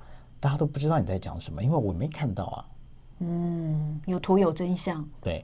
[0.45, 2.67] 大家都不知道你在讲什么，因为我没看到啊。
[3.21, 5.03] 嗯，有图有真相。
[5.23, 5.43] 对，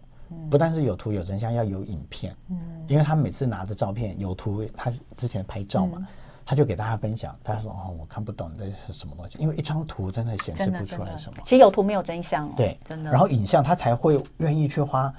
[0.50, 2.36] 不但是有图有真相，要有影片。
[2.48, 6.06] 嗯，因为他每次拿着照片有图，他之前拍照嘛，
[6.44, 7.34] 他就给大家分享。
[7.42, 11.38] 大家说：“哦，我看不懂这是什么东西。”因为一张图真的显示不出来什么。
[11.44, 12.54] 其实有图没有真相。
[12.54, 13.10] 对，真的。
[13.10, 15.10] 然后影像他才会愿意去花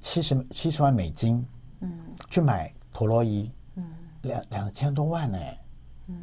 [0.00, 1.46] 七十七十万美金，
[1.80, 1.92] 嗯，
[2.30, 3.84] 去买陀螺仪，嗯，
[4.22, 5.38] 两两千多万呢，
[6.06, 6.16] 嗯，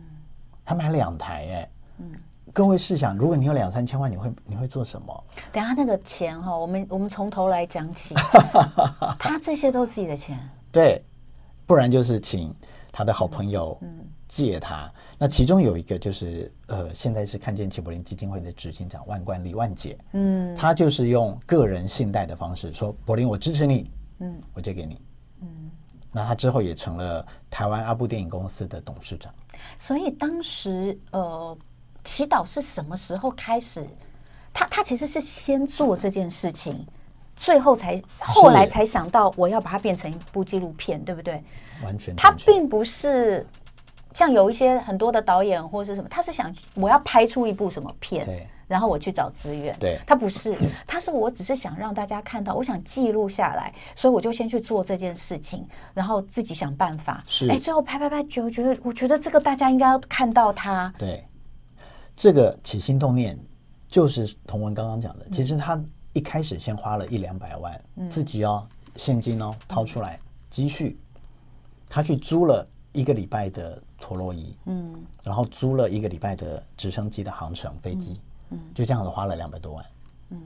[0.66, 2.12] 他买两台哎，嗯。
[2.54, 5.24] 各位试想，如果你有两三千万，你会你会做什么？
[5.52, 8.16] 等下那个钱哈，我们我们从头来讲起。
[9.20, 10.38] 他这些都是自己的钱，
[10.72, 11.04] 对，
[11.66, 12.54] 不然就是请
[12.92, 14.92] 他的好朋友，嗯，借他。
[15.18, 25.02] 那其中有一个就是呃，现在是看见齐柏林基金会的执行长万贯李万杰，嗯，他就是用个人信贷的方式说：“柏林，我支持你，嗯，我借给你，
[25.42, 25.70] 嗯。”
[26.12, 29.32] 那他之后也成了台湾阿布电影公司的董事长。
[29.78, 31.56] 所以当时呃，
[32.04, 33.86] 祈祷是什么时候开始？
[34.54, 36.86] 他他其实是先做这件事情。
[37.36, 41.42] 最后才后来才想到，我要把它变成一部纪录片，对不对？
[41.82, 43.48] 完全，他并不是
[44.14, 49.74] 像有一些很多的导演或者是什么，他是想我要拍出一部什么片，对，然后我去找资源。
[49.80, 50.54] 对，他不是，
[50.86, 57.24] 他是我只是想让大家看到，我想记录下来，所以我就先去做这件事情，然后自己想办法。
[57.26, 60.94] 是，哎，最后拍拍拍，就觉得我觉得这个大家应该要看到他。
[61.00, 61.24] 对，
[62.20, 63.40] 这个起心动念
[63.88, 65.82] 就是童文刚刚讲的，其实他。
[66.12, 71.00] 一开始先花了一两百万，嗯、自己哦现金哦掏出来积蓄，
[71.88, 79.86] 他去租了一个礼拜的陀螺仪，嗯，然后租了一个礼拜的直升机的航程飞机，嗯，就这样子花了两百多万，
[80.30, 80.42] 嗯，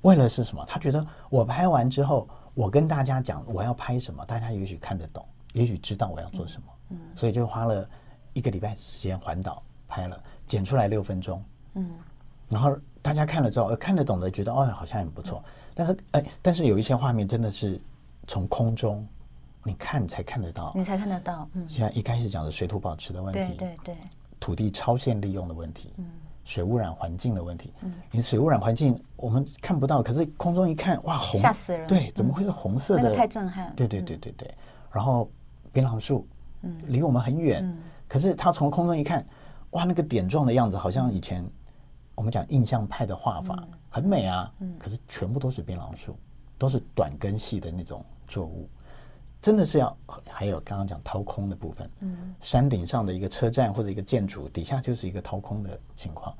[0.00, 0.64] 为了是什么？
[0.64, 7.86] 他觉得我拍完之后，我跟大家讲我要拍什么，大家也许看得懂，也许知道我要做什么，嗯，所以就花了
[8.32, 11.42] 一个礼拜时间环岛拍了，剪出来六分钟，
[11.74, 11.90] 嗯，
[12.48, 12.76] 然后。
[13.04, 15.44] 大家看了之后，看得懂的觉得哦，好像很不错。
[15.74, 17.78] 但是，哎，但是有一些画面真的是
[18.26, 19.06] 从空中
[19.62, 21.46] 你看才看得到，你才看得到。
[21.52, 23.96] 嗯，像一开始讲的水土保持的问题，对对对，
[24.40, 26.06] 土地超限利用的问题，嗯，
[26.46, 31.86] 水污染环境的问题，嗯，你水污染环境我们看不到，可是空中一看，哇，红，吓死人！
[31.86, 33.14] 对，怎么会是红色的？
[33.14, 33.70] 太震撼！
[33.76, 34.54] 对对对对对。
[34.90, 35.30] 然后
[35.74, 36.26] 槟榔树，
[36.62, 37.70] 嗯，离我们很远，
[38.08, 39.26] 可是他从空中一看，
[39.74, 41.48] 哇，那个点状的样子，好像以前。
[42.16, 43.58] 我们讲印象派的画法
[43.90, 46.16] 很美啊，可是全部都是槟榔树，
[46.56, 48.68] 都是短根系的那种作物，
[49.42, 49.96] 真的是要
[50.30, 52.32] 还有刚刚讲掏空的部分，嗯。
[52.40, 56.32] 山顶上的一个车站或者一个建筑底下就是一个掏空的情况，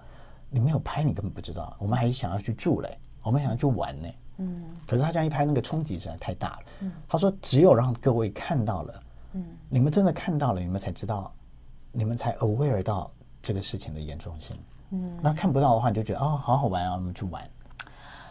[0.49, 6.93] 你没有拍你根本不知道，我们还想要去住嘞，我们想要去玩呢，嗯，可是他这样一拍，那个冲击实在太大了，嗯。
[7.09, 11.35] 他说只有让各位看到了，嗯，你们真的看到了，你们才知道，
[11.91, 13.11] 你们才 aware 到
[13.45, 14.57] 这个事情的严重性。
[14.91, 17.43] 嗯，那看不到的话，你就觉得哦，好好玩啊，我们去玩。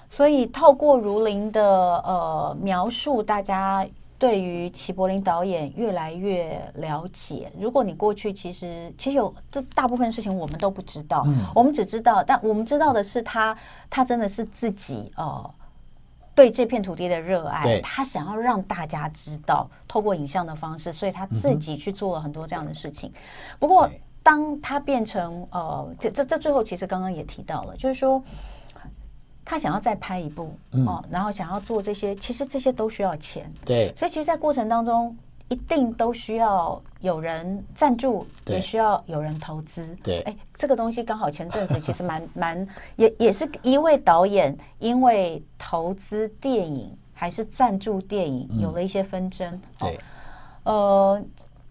[0.09, 3.85] 所以透过如林的呃描述，大家
[4.17, 7.51] 对于齐柏林导演越来越了解。
[7.59, 13.55] 如果你过去其实其实有这大部分事情我们都不知道，嗯，我们只知道，但我们知道的是他
[13.89, 15.53] 他真的是自己呃
[16.35, 23.11] 对这片土地的热爱，他想要让大家知道，透过影像的方式，所以他自己去做了很多这样的事情。
[23.59, 23.89] 不过。
[24.23, 28.23] 当他变成呃，这这这最后其实刚刚也提到了，就是说
[29.43, 30.55] 他想要再拍一部
[30.87, 33.51] 哦，然后想要做这些，其实这些都需要钱。
[33.65, 35.13] 对，所以其实，在过程当中
[35.49, 39.85] 一定都需要有人赞助，也需要有人投资。
[40.01, 49.61] 对，哎，这个东西刚好前阵子其实蛮 蛮也也是一位导演因为投资电影还是赞助电影有了一些纷争。
[49.77, 49.99] 对，
[50.63, 51.21] 呃。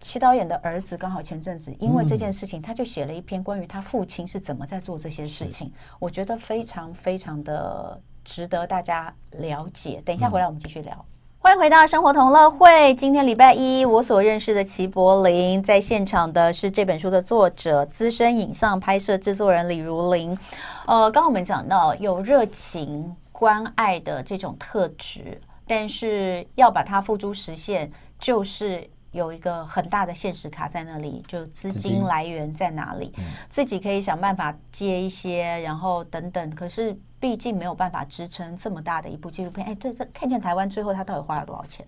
[0.03, 10.01] 齐导演的儿子刚好前阵子因为这件事情，他就写了一篇关于他父亲是怎么在做这些事情，我觉得非常非常的值得大家了解。
[10.03, 11.05] 等一下回来我们继续聊。
[11.39, 20.37] 欢迎回到生活同乐会，今天礼拜一，我所认识的齐柏林在现场的是这本书的作者、资深影像拍摄制作人李如林。
[20.85, 27.89] 呃，刚刚我们讲到有热情、关爱的这种特质，但是要把它付诸实现，
[28.19, 28.89] 就是。
[29.13, 33.13] 有一个很大的现实卡在那里，就资金来源在哪里？
[33.17, 36.49] 嗯、自己可以想办法接一些，然后等等。
[36.53, 39.65] 可是毕竟没有办法支撑这么大的一部纪录片。
[39.65, 41.85] 哎，这这看见台湾最后他到底花了多少钱？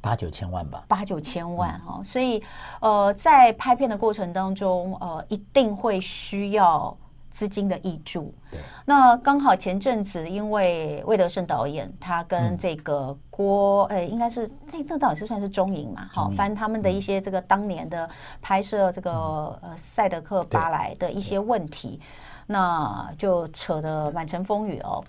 [0.00, 0.84] 八九千万吧。
[0.86, 2.42] 八九千万哦，嗯、所以
[2.80, 6.96] 呃，在拍片的过程当中，呃，一定会需要。
[7.32, 16.08] 资金的挹注，对，那刚好前阵子因为魏德圣导演他跟这个郭，哎、嗯，应该是那那到底是算是中影嘛？
[16.12, 18.08] 好，反正他们的一些这个当年的
[18.40, 19.10] 拍摄这个、
[19.62, 22.00] 嗯、呃赛德克巴莱的一些问题，
[22.46, 25.02] 那就扯得满城风雨哦。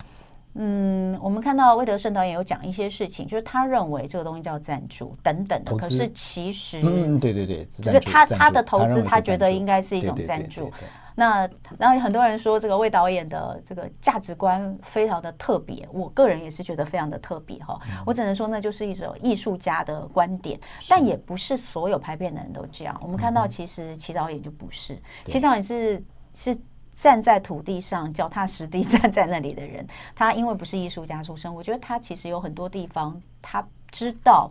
[0.56, 10.70] 嗯，我们看到魏德圣导演有讲一些事情，就是他认为这个东西叫赞助等等的，可是其实，嗯，对对对，就是他他的投资，他觉得应该是一种赞助。
[11.16, 11.48] 那
[11.78, 17.78] 然后很多人说这个魏导演的这个价值观非常的特别，我个人也是觉得非常的特别哈。
[18.04, 22.98] 我只能说那就是一种艺术家的观点，但也不是所有拍片的人都这样。
[23.00, 26.02] 我们看到其实齐导演就不是，齐导演是
[26.34, 26.56] 是
[26.94, 29.86] 站在土地上脚踏实地 站在那里的人。
[30.16, 34.50] 他因为不是艺术家出身，我觉得他其实有很多地方他知道，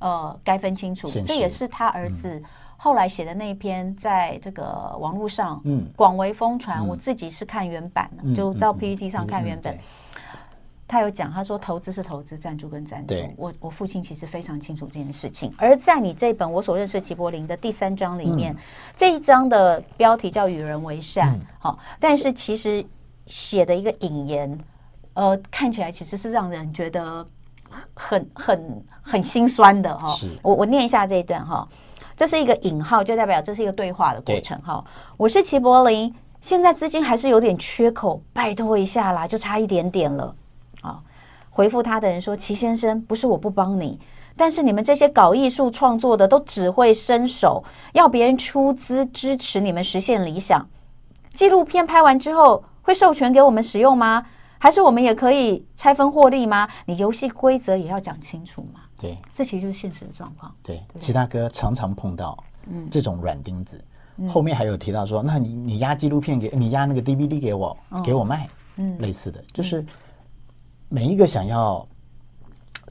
[0.00, 1.06] 呃，该分清楚。
[1.24, 2.42] 这也是他儿子。
[2.84, 6.80] 后来写的那一篇，在这个网络上嗯广为疯传。
[6.80, 9.74] 嗯、我自己是看原版就到 PPT 上看原本。
[10.86, 13.14] 他有讲，他说投资是投资，赞助跟赞助。
[13.38, 15.50] 我我父亲其实非常清楚这件事情。
[15.56, 18.56] 而在你这本我所认识齐柏林的第三章里面，嗯、
[18.94, 22.84] 这一章的标题叫“与人为善”，好、嗯，但是其实
[23.26, 24.58] 写的一个引言，
[25.14, 27.26] 呃，看起来其实是让人觉得
[27.94, 30.10] 很很很心酸的哈。
[30.10, 31.66] 是我我念一下这一段哈，
[32.16, 34.84] 这是一个引号，就代表这是一个对话的过程哈。
[35.16, 40.34] 我是齐柏林，现在资金还是有点缺口，拜托一下啦，就差一点点了。
[40.82, 41.00] 啊！
[41.50, 43.98] 回复他的人说：“齐先生，不是我不帮你，
[44.36, 50.68] 但是你们这些搞艺术创作的都只会伸手，要别人出资支持你们实现理想。
[51.32, 54.26] 纪录片拍完之后会授权给我们使用吗？
[54.58, 56.68] 还是我们也可以拆分获利吗？
[56.86, 60.54] 你游戏规则也要讲清楚嘛。”对，这其实就是现实的状况。
[60.62, 63.82] 对，其他哥常常碰到嗯这种软钉子。
[64.16, 69.82] 嗯、后面还有提到说：“那你你压纪录片给你压那个 DVD 给我，嗯、给我卖。”嗯，类似的就是。
[69.82, 69.86] 嗯
[70.90, 71.84] 每一个想要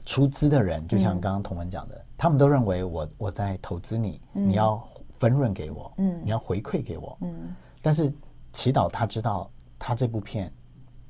[0.04, 7.54] 出资的人，就像刚刚同文讲的，嗯、他们都认为我我在投资你，嗯、你要分润给我，嗯，你要回馈给我，嗯。
[7.80, 8.12] 但是
[8.52, 9.48] 祈祷他知道
[9.78, 10.52] 他这部片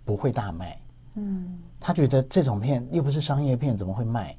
[0.04, 0.78] 不会大卖，
[1.14, 4.36] 嗯，他觉得这种片又不是商业片，怎么会卖？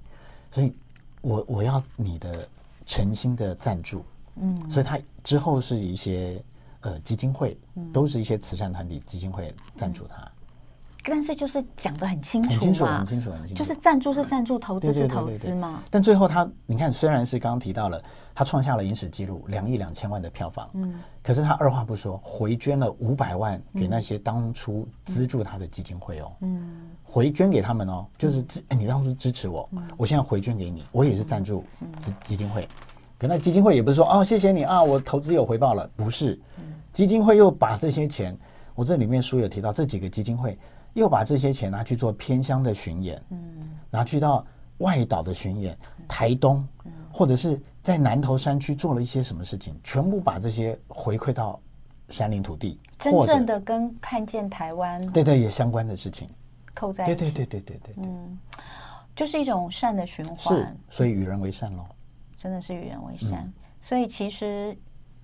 [0.56, 0.74] 所以
[1.20, 2.48] 我我要你的
[2.86, 4.72] 诚心的赞助，嗯。
[4.72, 6.42] 所以他之后是一些
[6.80, 7.60] 呃基金会，
[7.92, 10.32] 都是一些慈善团体基金会赞助他。
[11.08, 13.64] 嗯但是就是讲的很清楚嘛，很清楚，很清楚，很清楚。
[13.64, 15.84] 就是赞助是赞助，投资是投资嘛。
[15.92, 18.02] 但最后他，你看，虽然是刚刚提到了
[18.34, 31.64] 他创下了影史纪录，两亿两千万的票房，嗯，可是他二话不说，回捐了五百万给那些当初资助他的基金会哦，嗯，回捐给他们哦，就是支，你当初支持我，我现在回捐给你，我也是赞助
[32.00, 32.68] 基基金会，
[33.20, 36.40] 可那基金会也不是说哦，谢谢你啊，我投资有回报了，不是，
[36.92, 38.36] 基金会又把这些钱，
[38.74, 40.58] 我这里面书有提到这几个基金会。
[40.96, 44.46] 又把这些钱拿去做偏乡的巡演，嗯，拿去到
[44.78, 45.78] 外岛的巡演，
[46.08, 46.66] 台东，
[47.12, 51.60] 或者是在南投山区做了一些什么事情，全部把这些回馈到
[52.10, 56.30] 山林土地，真正的跟看见台湾，对对，也相关的事情
[56.74, 57.94] 扣在一起，对对对对对。
[57.94, 58.40] 对，嗯，
[59.14, 61.86] 就是一种善的循环，是，所以与人为善喽，
[62.38, 64.78] 真的是与人为善，所以其实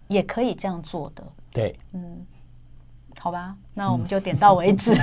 [0.10, 2.26] 也可以这样做的，对，嗯。
[3.22, 4.96] 好吧，那我们就点到为止。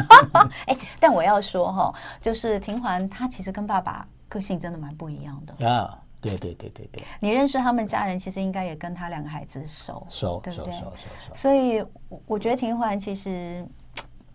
[0.64, 5.98] 哎，但我要说哈，就是庭环他其实跟爸爸个性真的蛮不一样的啊。
[6.22, 10.72] 对对对对对，你认识他们家人，其实应该也跟他两个孩子熟熟，对不对？
[10.72, 11.34] 熟熟熟。
[11.34, 11.84] 所以
[12.24, 13.62] 我觉得庭环其实，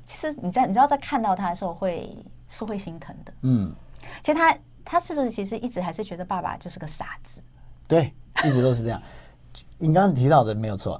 [0.03, 2.15] 其实你在你知道在看到他的时候会
[2.47, 3.33] 是会心疼的。
[3.41, 3.73] 嗯，
[4.21, 7.41] 其实他他是不是其实一直还是觉得爸爸就是个傻子？
[7.87, 9.01] 对，一直都是这样。
[9.79, 10.99] 你刚刚提到的没有错。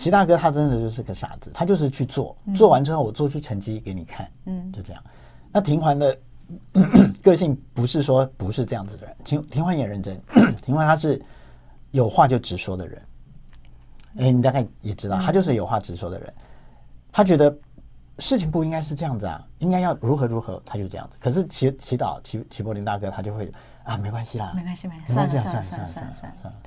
[0.00, 5.04] 齐大哥他真的就是个傻子，他就是去做，做完之后我做出成绩给你看，嗯，就这样。
[5.52, 6.18] 那庭环的
[7.22, 10.18] 个性不是说不是这样子的人，庭庭环也认真，
[10.64, 11.22] 庭环他是
[11.90, 13.02] 有话就直说的人。
[14.16, 16.32] 哎，你大概也知道，他就是有话直说的人。
[17.12, 17.54] 他觉得
[18.20, 21.16] 事情不应该是这样子啊，应该要如何如何，他就这样子。
[21.20, 23.52] 可是祈祈祷齐齐柏林大哥他就会
[23.84, 26.58] 啊，没关系啦，没关系，没关系，算了算了算了算了算了。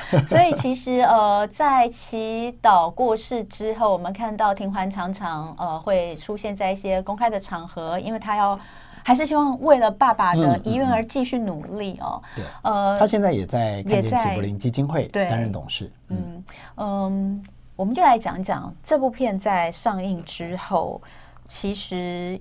[0.28, 8.58] 所以其实呃，在祈祷过世之后，我们看到庭环常常呃会出现在一些公开的场合，因为他要
[9.02, 12.22] 还是希望为了爸爸的遗愿而继续努力哦。
[12.36, 15.90] 对，呃，他现在也在看见齐柏林基金会担任董事。
[16.08, 16.44] 嗯
[16.76, 21.00] 嗯，我们就来讲讲这部片在上映之后，
[21.46, 22.40] 其实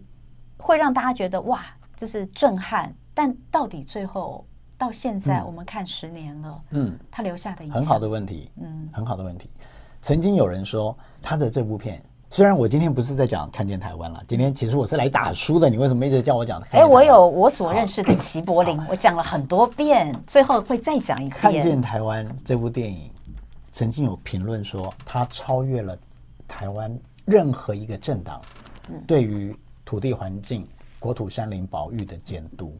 [0.57, 1.61] 会让大家觉得哇，
[1.95, 4.43] 就是震撼，但到底最后。
[4.81, 9.47] 到现在我们看十年了，嗯，他留下的影响，很好的问题，嗯，很好的问题。
[10.01, 15.69] 曾经有人说他的这部片，虽然我今天不是在讲看见台湾了，今天其实我是来打书的。
[15.69, 16.59] 你为什么一直叫我讲？
[16.71, 21.29] 哎，我有我所认识的齐柏林，我讲了很多遍，最后会再讲一遍。
[21.29, 23.11] 看见台湾这部电影，
[23.71, 25.95] 曾经有评论说，它超越了
[26.47, 26.91] 台湾
[27.23, 28.41] 任何一个政党
[29.05, 30.67] 对于土地环境、
[30.97, 32.75] 国土山林保育的监督，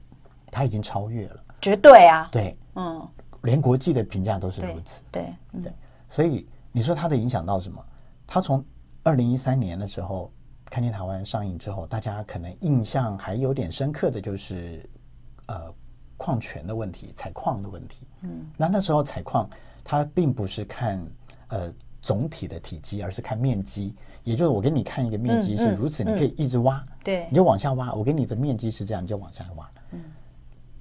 [0.50, 1.36] 它已经超越了。
[1.62, 3.08] 绝对啊，对，嗯，
[3.44, 5.74] 连国际的评价都是如此，对，对，嗯、对，
[6.10, 7.84] 所以你说它的影响到什么？
[8.26, 8.64] 它从
[9.04, 10.32] 二零一三年的时候
[10.66, 14.90] 看见台湾上映之后，大家可能印象还有点深刻的就是，
[15.48, 15.74] 呃，
[16.18, 19.50] 矿权的问题，采矿的问题，嗯，那那时候采矿，
[19.84, 21.06] 它并不是看
[21.50, 26.06] 呃总体的体积，而是看面积，也就是我给你看一个面积是如此，嗯。
[26.06, 29.81] 嗯、你可以一直挖，对，你就往下挖，我给你的面积是这样，你就往下挖，嗯。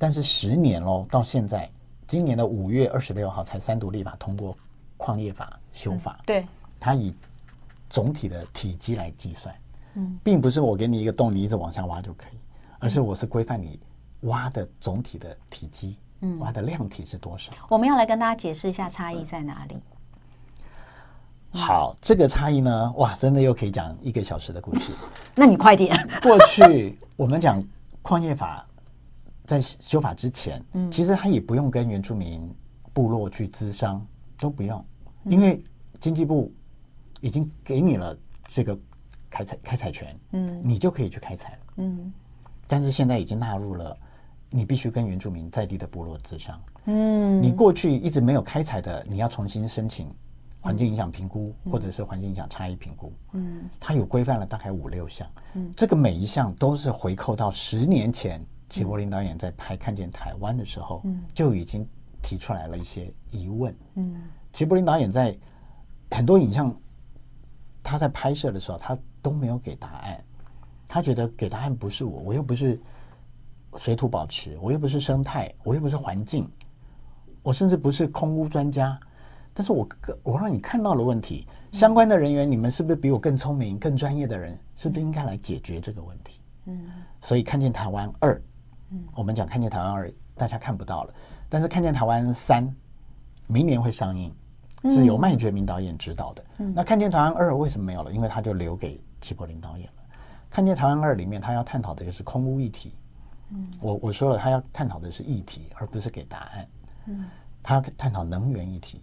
[0.00, 1.70] 但是十年喽，到现在
[2.06, 4.56] 今年的五月二十六号才三读立法通过
[4.96, 6.46] 矿业法修法，嗯、对，
[6.80, 7.14] 它以
[7.90, 9.54] 总体的体积来计算，
[9.96, 12.38] 嗯，并不是我给你一个洞，你一直往下挖就可以，
[12.78, 13.78] 而是我是规范你
[14.22, 17.52] 挖的总体的体积，嗯，挖的量体是多少？
[17.68, 19.76] 我们要来跟大家解释一下差异在哪里。
[21.52, 24.92] 好，这个差异呢，哇，真的又可以讲一个小时的故事。
[25.36, 25.94] 那你快点。
[26.22, 27.62] 过去我们讲
[28.00, 28.64] 矿业法
[29.50, 32.48] 在修法之前，嗯，其实他也不用跟原住民
[32.92, 34.06] 部落去咨商，
[34.38, 34.84] 都不用，
[35.24, 35.60] 因为
[35.98, 36.54] 经济部
[37.20, 38.78] 已经给你了这个
[39.28, 42.12] 开采开采权，嗯，你就可以去开采了，嗯。
[42.68, 43.98] 但是现在已经纳入了，
[44.50, 50.08] 你必须跟原住民在地的部落咨商，嗯，你过去一直没有开采的，你要重新申请。
[50.62, 61.86] 环境影响评估，或者是环境影响差异评估，嗯，它有规范了大概五六项，嗯，这个每一项都是回扣到十年前，齐柏林导演在拍《看见台湾》的时候，嗯，就已经
[62.22, 65.36] 提出来了一些疑问，嗯，齐柏林导演在
[66.10, 66.74] 很多影像
[67.82, 70.24] 他在拍摄的时候，他都没有给答案，
[70.86, 72.80] 他觉得给答案不是我，我又不是
[73.76, 76.48] 水土保持，我又不是生态，我又不是环境，
[77.42, 78.98] 我甚至不是空屋专家。
[79.52, 79.86] 但是我
[80.22, 84.56] 我让你看到了问题，相关的人员，你们是不是比我更聪明、更专业的人？
[84.76, 86.40] 是不是应该来解决这个问题？
[86.66, 86.88] 嗯，
[87.20, 88.40] 所以看见台湾二，
[88.90, 91.14] 嗯，我们讲看见台湾二，大家看不到了，
[91.48, 92.68] 但是看见台湾三，
[93.46, 94.34] 明年会上映，
[94.84, 96.44] 是由麦觉明导演执导的。
[96.58, 98.12] 嗯，那看见台湾二为什么没有了？
[98.12, 100.02] 因为他就留给齐柏林导演了。
[100.48, 102.94] 看见台湾二里面，他要探讨的就是空屋议题。
[103.50, 106.68] 嗯，我我说了，他要探讨的是议题，而不是给答案。
[107.06, 107.24] 嗯，
[107.62, 109.02] 他要探讨能源议题。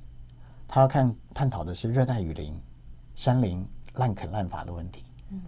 [0.67, 2.53] 他要看探讨的是热带雨林、
[3.15, 5.03] 山林滥垦滥伐的问题。
[5.31, 5.41] 嗯，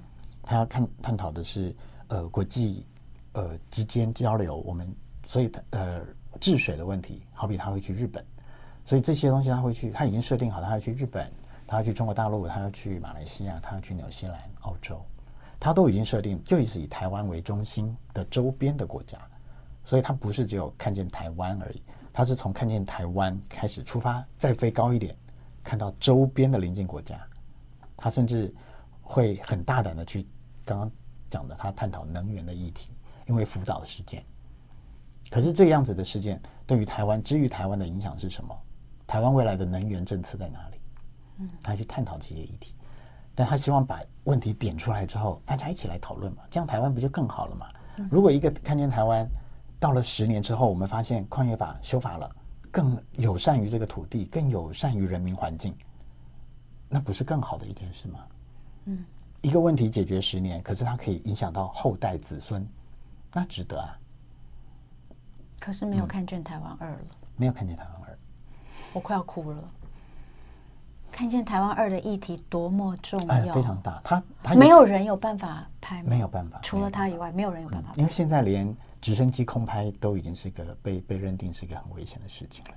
[0.43, 1.75] 他要看探讨的是
[2.07, 2.85] 呃国际
[3.33, 4.87] 呃之间交流，我们
[5.25, 6.01] 所以呃
[6.39, 7.23] 治水的问题。
[7.33, 8.25] 好比他会去日本，
[8.83, 11.31] 所以这些东西他会去，他已经设定好，他要去日本，
[11.65, 15.01] 他要去中国大陆，他要去马来西亚，他要去纽西兰、澳洲，
[15.59, 19.17] 他都已经设定，就是以台湾为中心的周边的国家，
[19.85, 21.81] 所以他不是只有看见台湾而已。
[22.11, 25.15] 他是从看见台湾开始出发，再飞高一点，
[25.63, 27.17] 看到周边的邻近国家。
[27.95, 28.53] 他甚至
[29.01, 30.27] 会很大胆的去
[30.65, 30.91] 刚刚
[31.29, 32.89] 讲的，他探讨能源的议题，
[33.29, 34.21] 因为福岛事件。
[35.29, 38.53] 可是这样子的事件对于台湾，至于台湾的影响是什么？
[39.07, 40.81] 台湾未来的能源政策在哪里？
[41.37, 42.73] 嗯，他去探讨这些议题，
[43.33, 47.67] 但他希望把问题点出来之后，大家一起来讨论嘛，这样台湾不就更好了嘛？
[48.11, 49.25] 如果一个看见台湾。
[49.81, 52.29] 到了十年之后，我们发现矿业法修法了，
[52.69, 55.73] 更友善于这个土地，更友善于人民环境，
[56.89, 58.19] 那不是更好的一件事吗？
[58.87, 59.05] 嗯，
[59.39, 62.67] 一个问题解决十年，可是它可以影响到后代子孙，
[63.33, 63.97] 那值得啊。
[65.59, 66.99] 可是没有看见台湾二了，
[67.35, 68.17] 没有看见台湾二，
[68.93, 69.57] 我快要哭了。
[71.11, 73.99] 看见台湾二的议题多么重要，哎，非常大。
[74.03, 77.91] 他他没有人有办法拍，没有办法，除了他以外，没有人有办法。
[77.97, 82.71] 因为现在连直升机空拍都已经是一个被被认定是一个很危险的事情了。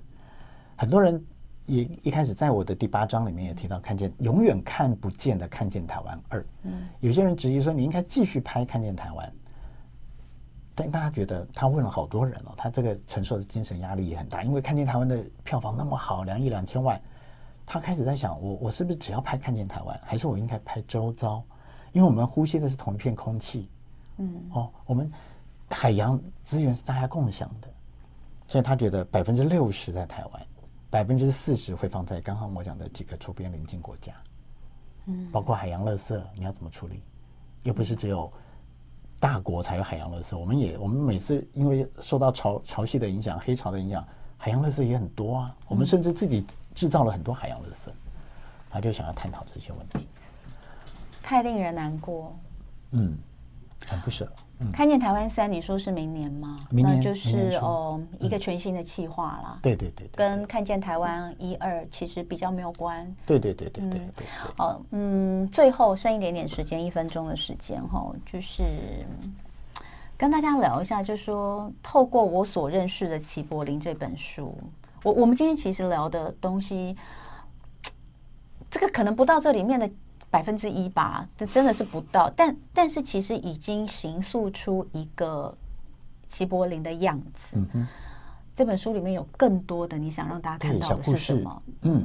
[0.75, 1.25] 很多人
[1.67, 6.45] 也一开始在我的第八章里面也提到，看见永远看不见的看见台湾二。
[6.63, 9.33] 嗯，有些人质疑说，你应该继续拍看见台湾，
[10.75, 17.01] 但大家觉得他问了好多人哦，他这个承受的精神压力也很大，因为看见台湾的票房那么好，两亿两千万。
[17.65, 21.43] 他开始在想，我我是不是只要拍看见台湾，还是我应该拍周遭？
[21.93, 23.69] 因为我们呼吸的是同一片空气，
[24.17, 25.11] 嗯，哦，我们
[25.69, 27.69] 海洋资源是大家共享的，
[28.49, 30.47] 所以他觉得百分之六十在台湾，
[30.91, 34.13] 百分之四十会放在刚刚我讲的几个周边邻近国家，
[35.07, 37.03] 嗯，包括海洋垃圾，你要怎么处理？
[37.63, 38.31] 又不是只有
[39.23, 44.05] 大国才有海洋垃圾，我们也我们每次因为受到潮潮汐的影响、黑潮的影响，
[44.37, 46.45] 海洋垃圾也很多啊，我们甚至自己。
[46.75, 47.91] 制造了很多海洋垃圾，
[48.71, 50.09] 他就想要探讨这些问题，
[51.23, 52.35] 太令人难过。
[52.93, 53.15] 嗯，
[53.87, 54.27] 很不舍。
[54.63, 56.57] 嗯，看见台湾三，你说是明年吗？
[56.71, 59.59] 明年就是哦，一个全新的企划啦。
[59.63, 63.05] 对对对，跟看见台湾一二其实比较没有关。
[63.27, 64.27] 对对对对对对。
[64.59, 68.63] 哦，嗯，最后剩一点点时间，一分钟的时间哈，就是
[70.17, 74.57] 跟大家聊一下，就是说透过我所认识的齐柏林这本书。
[75.03, 76.97] 我我们今天其实聊的东西，
[78.71, 79.91] 这个可能不到这里面的
[80.33, 82.29] 百分之一吧，这真的是不到。
[82.35, 85.55] 但但是其实已经形塑出一个
[86.27, 87.57] 齐柏林的样子。
[87.57, 87.89] 嗯哼。
[88.57, 91.63] 这本书里面有更多的你想让大家看到的是什么？
[91.83, 92.05] 嗯，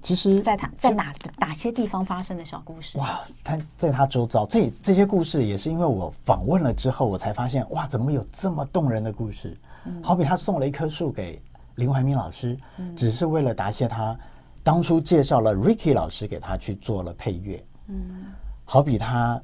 [0.00, 2.98] 其实在他在哪哪些地方发生的小故事？
[2.98, 9.56] 哇，他在他周遭，这这些故事也是因为我访问了之后，我才发现哇，怎么有这么动人的故事？
[9.86, 11.40] 嗯，好比他送了一棵树给。
[11.78, 12.58] 林怀民老师，
[12.96, 14.18] 只是为了答谢他
[14.64, 17.64] 当初介绍了 Ricky 老师给他去做了配乐。
[17.88, 18.26] 嗯，
[18.64, 19.42] 好比他，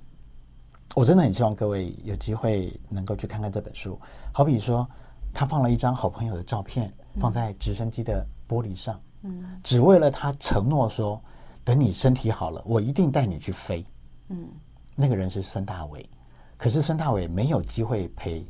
[0.94, 3.98] 我真的很希望各位有机会能够去看看这本书。
[4.32, 4.88] 好比说，
[5.32, 11.20] 他放了一张好朋友的照片放在直升机的玻璃上，嗯，只为了他承诺说，
[11.64, 13.84] 等你身体好了，我一定带你去飞。
[14.28, 14.48] 嗯，
[14.94, 16.08] 那个人是孙大伟，
[16.56, 18.46] 可是孙大伟没有机会陪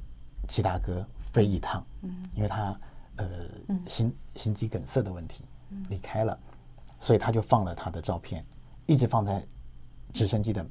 [0.49, 2.79] 齐大哥飞一趟，嗯，因为他
[3.17, 3.27] 呃
[3.87, 5.45] 心心肌梗塞的问题
[5.89, 6.39] 离开了，
[6.99, 8.45] 所以他就放了他的照片，
[8.87, 9.45] 一直放在
[10.15, 10.67] 直升机的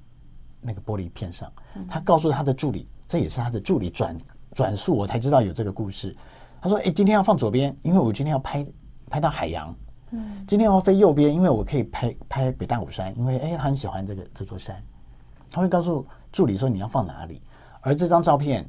[0.59, 1.51] 那个玻璃片上。
[1.87, 4.17] 他告诉他的助理，这也是他的助理转
[4.55, 6.17] 转述，我才知道有这个故事。
[6.59, 8.65] 他说：“哎，今天要放左边，因为我今天要拍
[9.07, 9.75] 拍到海洋。
[10.09, 14.83] 嗯，今天要飞右边，因为我可以拍拍北大武山，因为哎，他很喜欢这个这座山。
[15.51, 17.39] 他会告诉助理说你要放哪里，
[17.81, 18.67] 而这张照片。”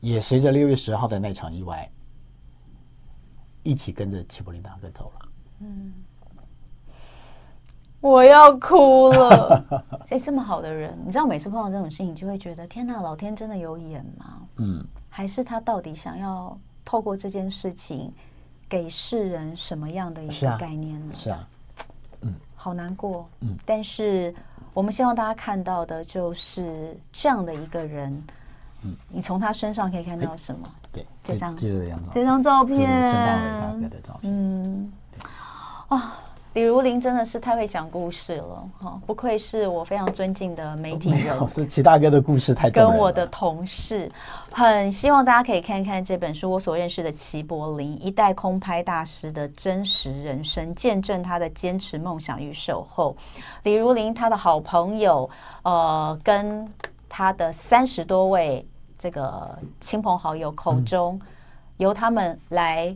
[0.00, 1.86] 也随着六月十号的那场意外，
[3.62, 5.28] 一起跟着齐柏林大哥走了。
[5.58, 5.92] 嗯，
[8.00, 9.84] 我要哭了。
[10.10, 14.40] 哎，这么好的人，你知道，每次碰到这种事情，就会觉得天哪，老天真的有眼吗？
[14.56, 18.12] 嗯，还是他到底想要透过这件事情
[18.68, 21.12] 给世人什么样的一个概念呢？
[21.14, 21.48] 是啊，
[22.22, 23.28] 嗯，好难过。
[23.40, 24.34] 嗯，但是
[24.72, 28.10] 我们希望大家看到的就是这样的一个人。
[28.82, 30.66] 嗯，你从他身上可以看到什么？
[30.90, 31.68] 对，这张这
[32.10, 34.32] 这张照片，孙大伟大哥的照片。
[34.34, 34.92] 嗯，
[35.88, 36.18] 啊，
[36.52, 41.36] 李如林真的是太会讲故事了哈，不愧是我非常尊敬的媒体人。
[41.48, 44.10] 是齐大哥的故事太跟我的同事，
[44.50, 53.16] 很希望大家可以看看这本书，我所认识的齐柏林，一代空拍大师的真实人生，见证他的坚持、梦想与守候。
[53.62, 55.30] 李如林他的好朋友，
[55.62, 56.66] 呃，跟
[57.08, 58.66] 他的三十多位。
[59.02, 61.18] 这个亲朋好友口中，
[61.78, 62.94] 由他们来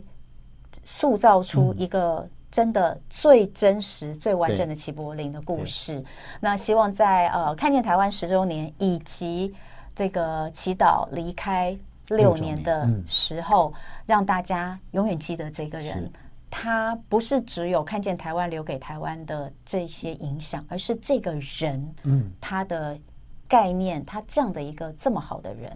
[0.83, 6.01] 塑造出一个真的最真实、最完整的齐柏林的故事。
[6.39, 9.53] 那希望在呃看见台湾十周年以及
[9.93, 11.77] 这个祈祷离开
[12.07, 13.73] 六年的时候，
[14.05, 16.09] 让大家永远记得这个人。
[16.49, 22.97] 他不是只有看见台湾留给台湾的这些影响，而是这个人，嗯，他的。
[23.47, 25.71] 概念，他这样的一个这么好的人，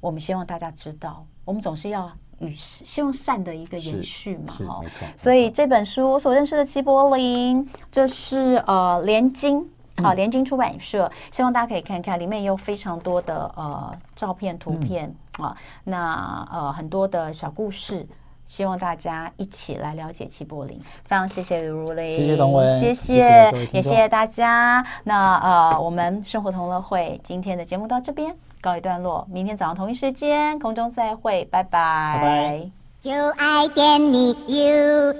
[0.00, 2.12] 我们希望大家知道，我们总是要
[2.42, 4.80] 与希望善的一个延续嘛，哈。
[5.16, 9.66] 所以这本书我所认识的齐柏林，这是呃联经
[10.02, 18.06] 啊联经出版社，希望大家可以看看，里面有非常多的呃照片、图片啊，那呃很多的小故事。
[18.44, 24.84] 希望大家一起来了解齐柏林，非常谢谢刘如林，谢谢董文，谢谢，谢谢也谢谢大家。
[25.04, 32.70] 那呃，我们生活同乐会今天的节目到这边告一段落明天早上同一时间空中再会拜拜。
[33.00, 35.12] 就爱给你 ufo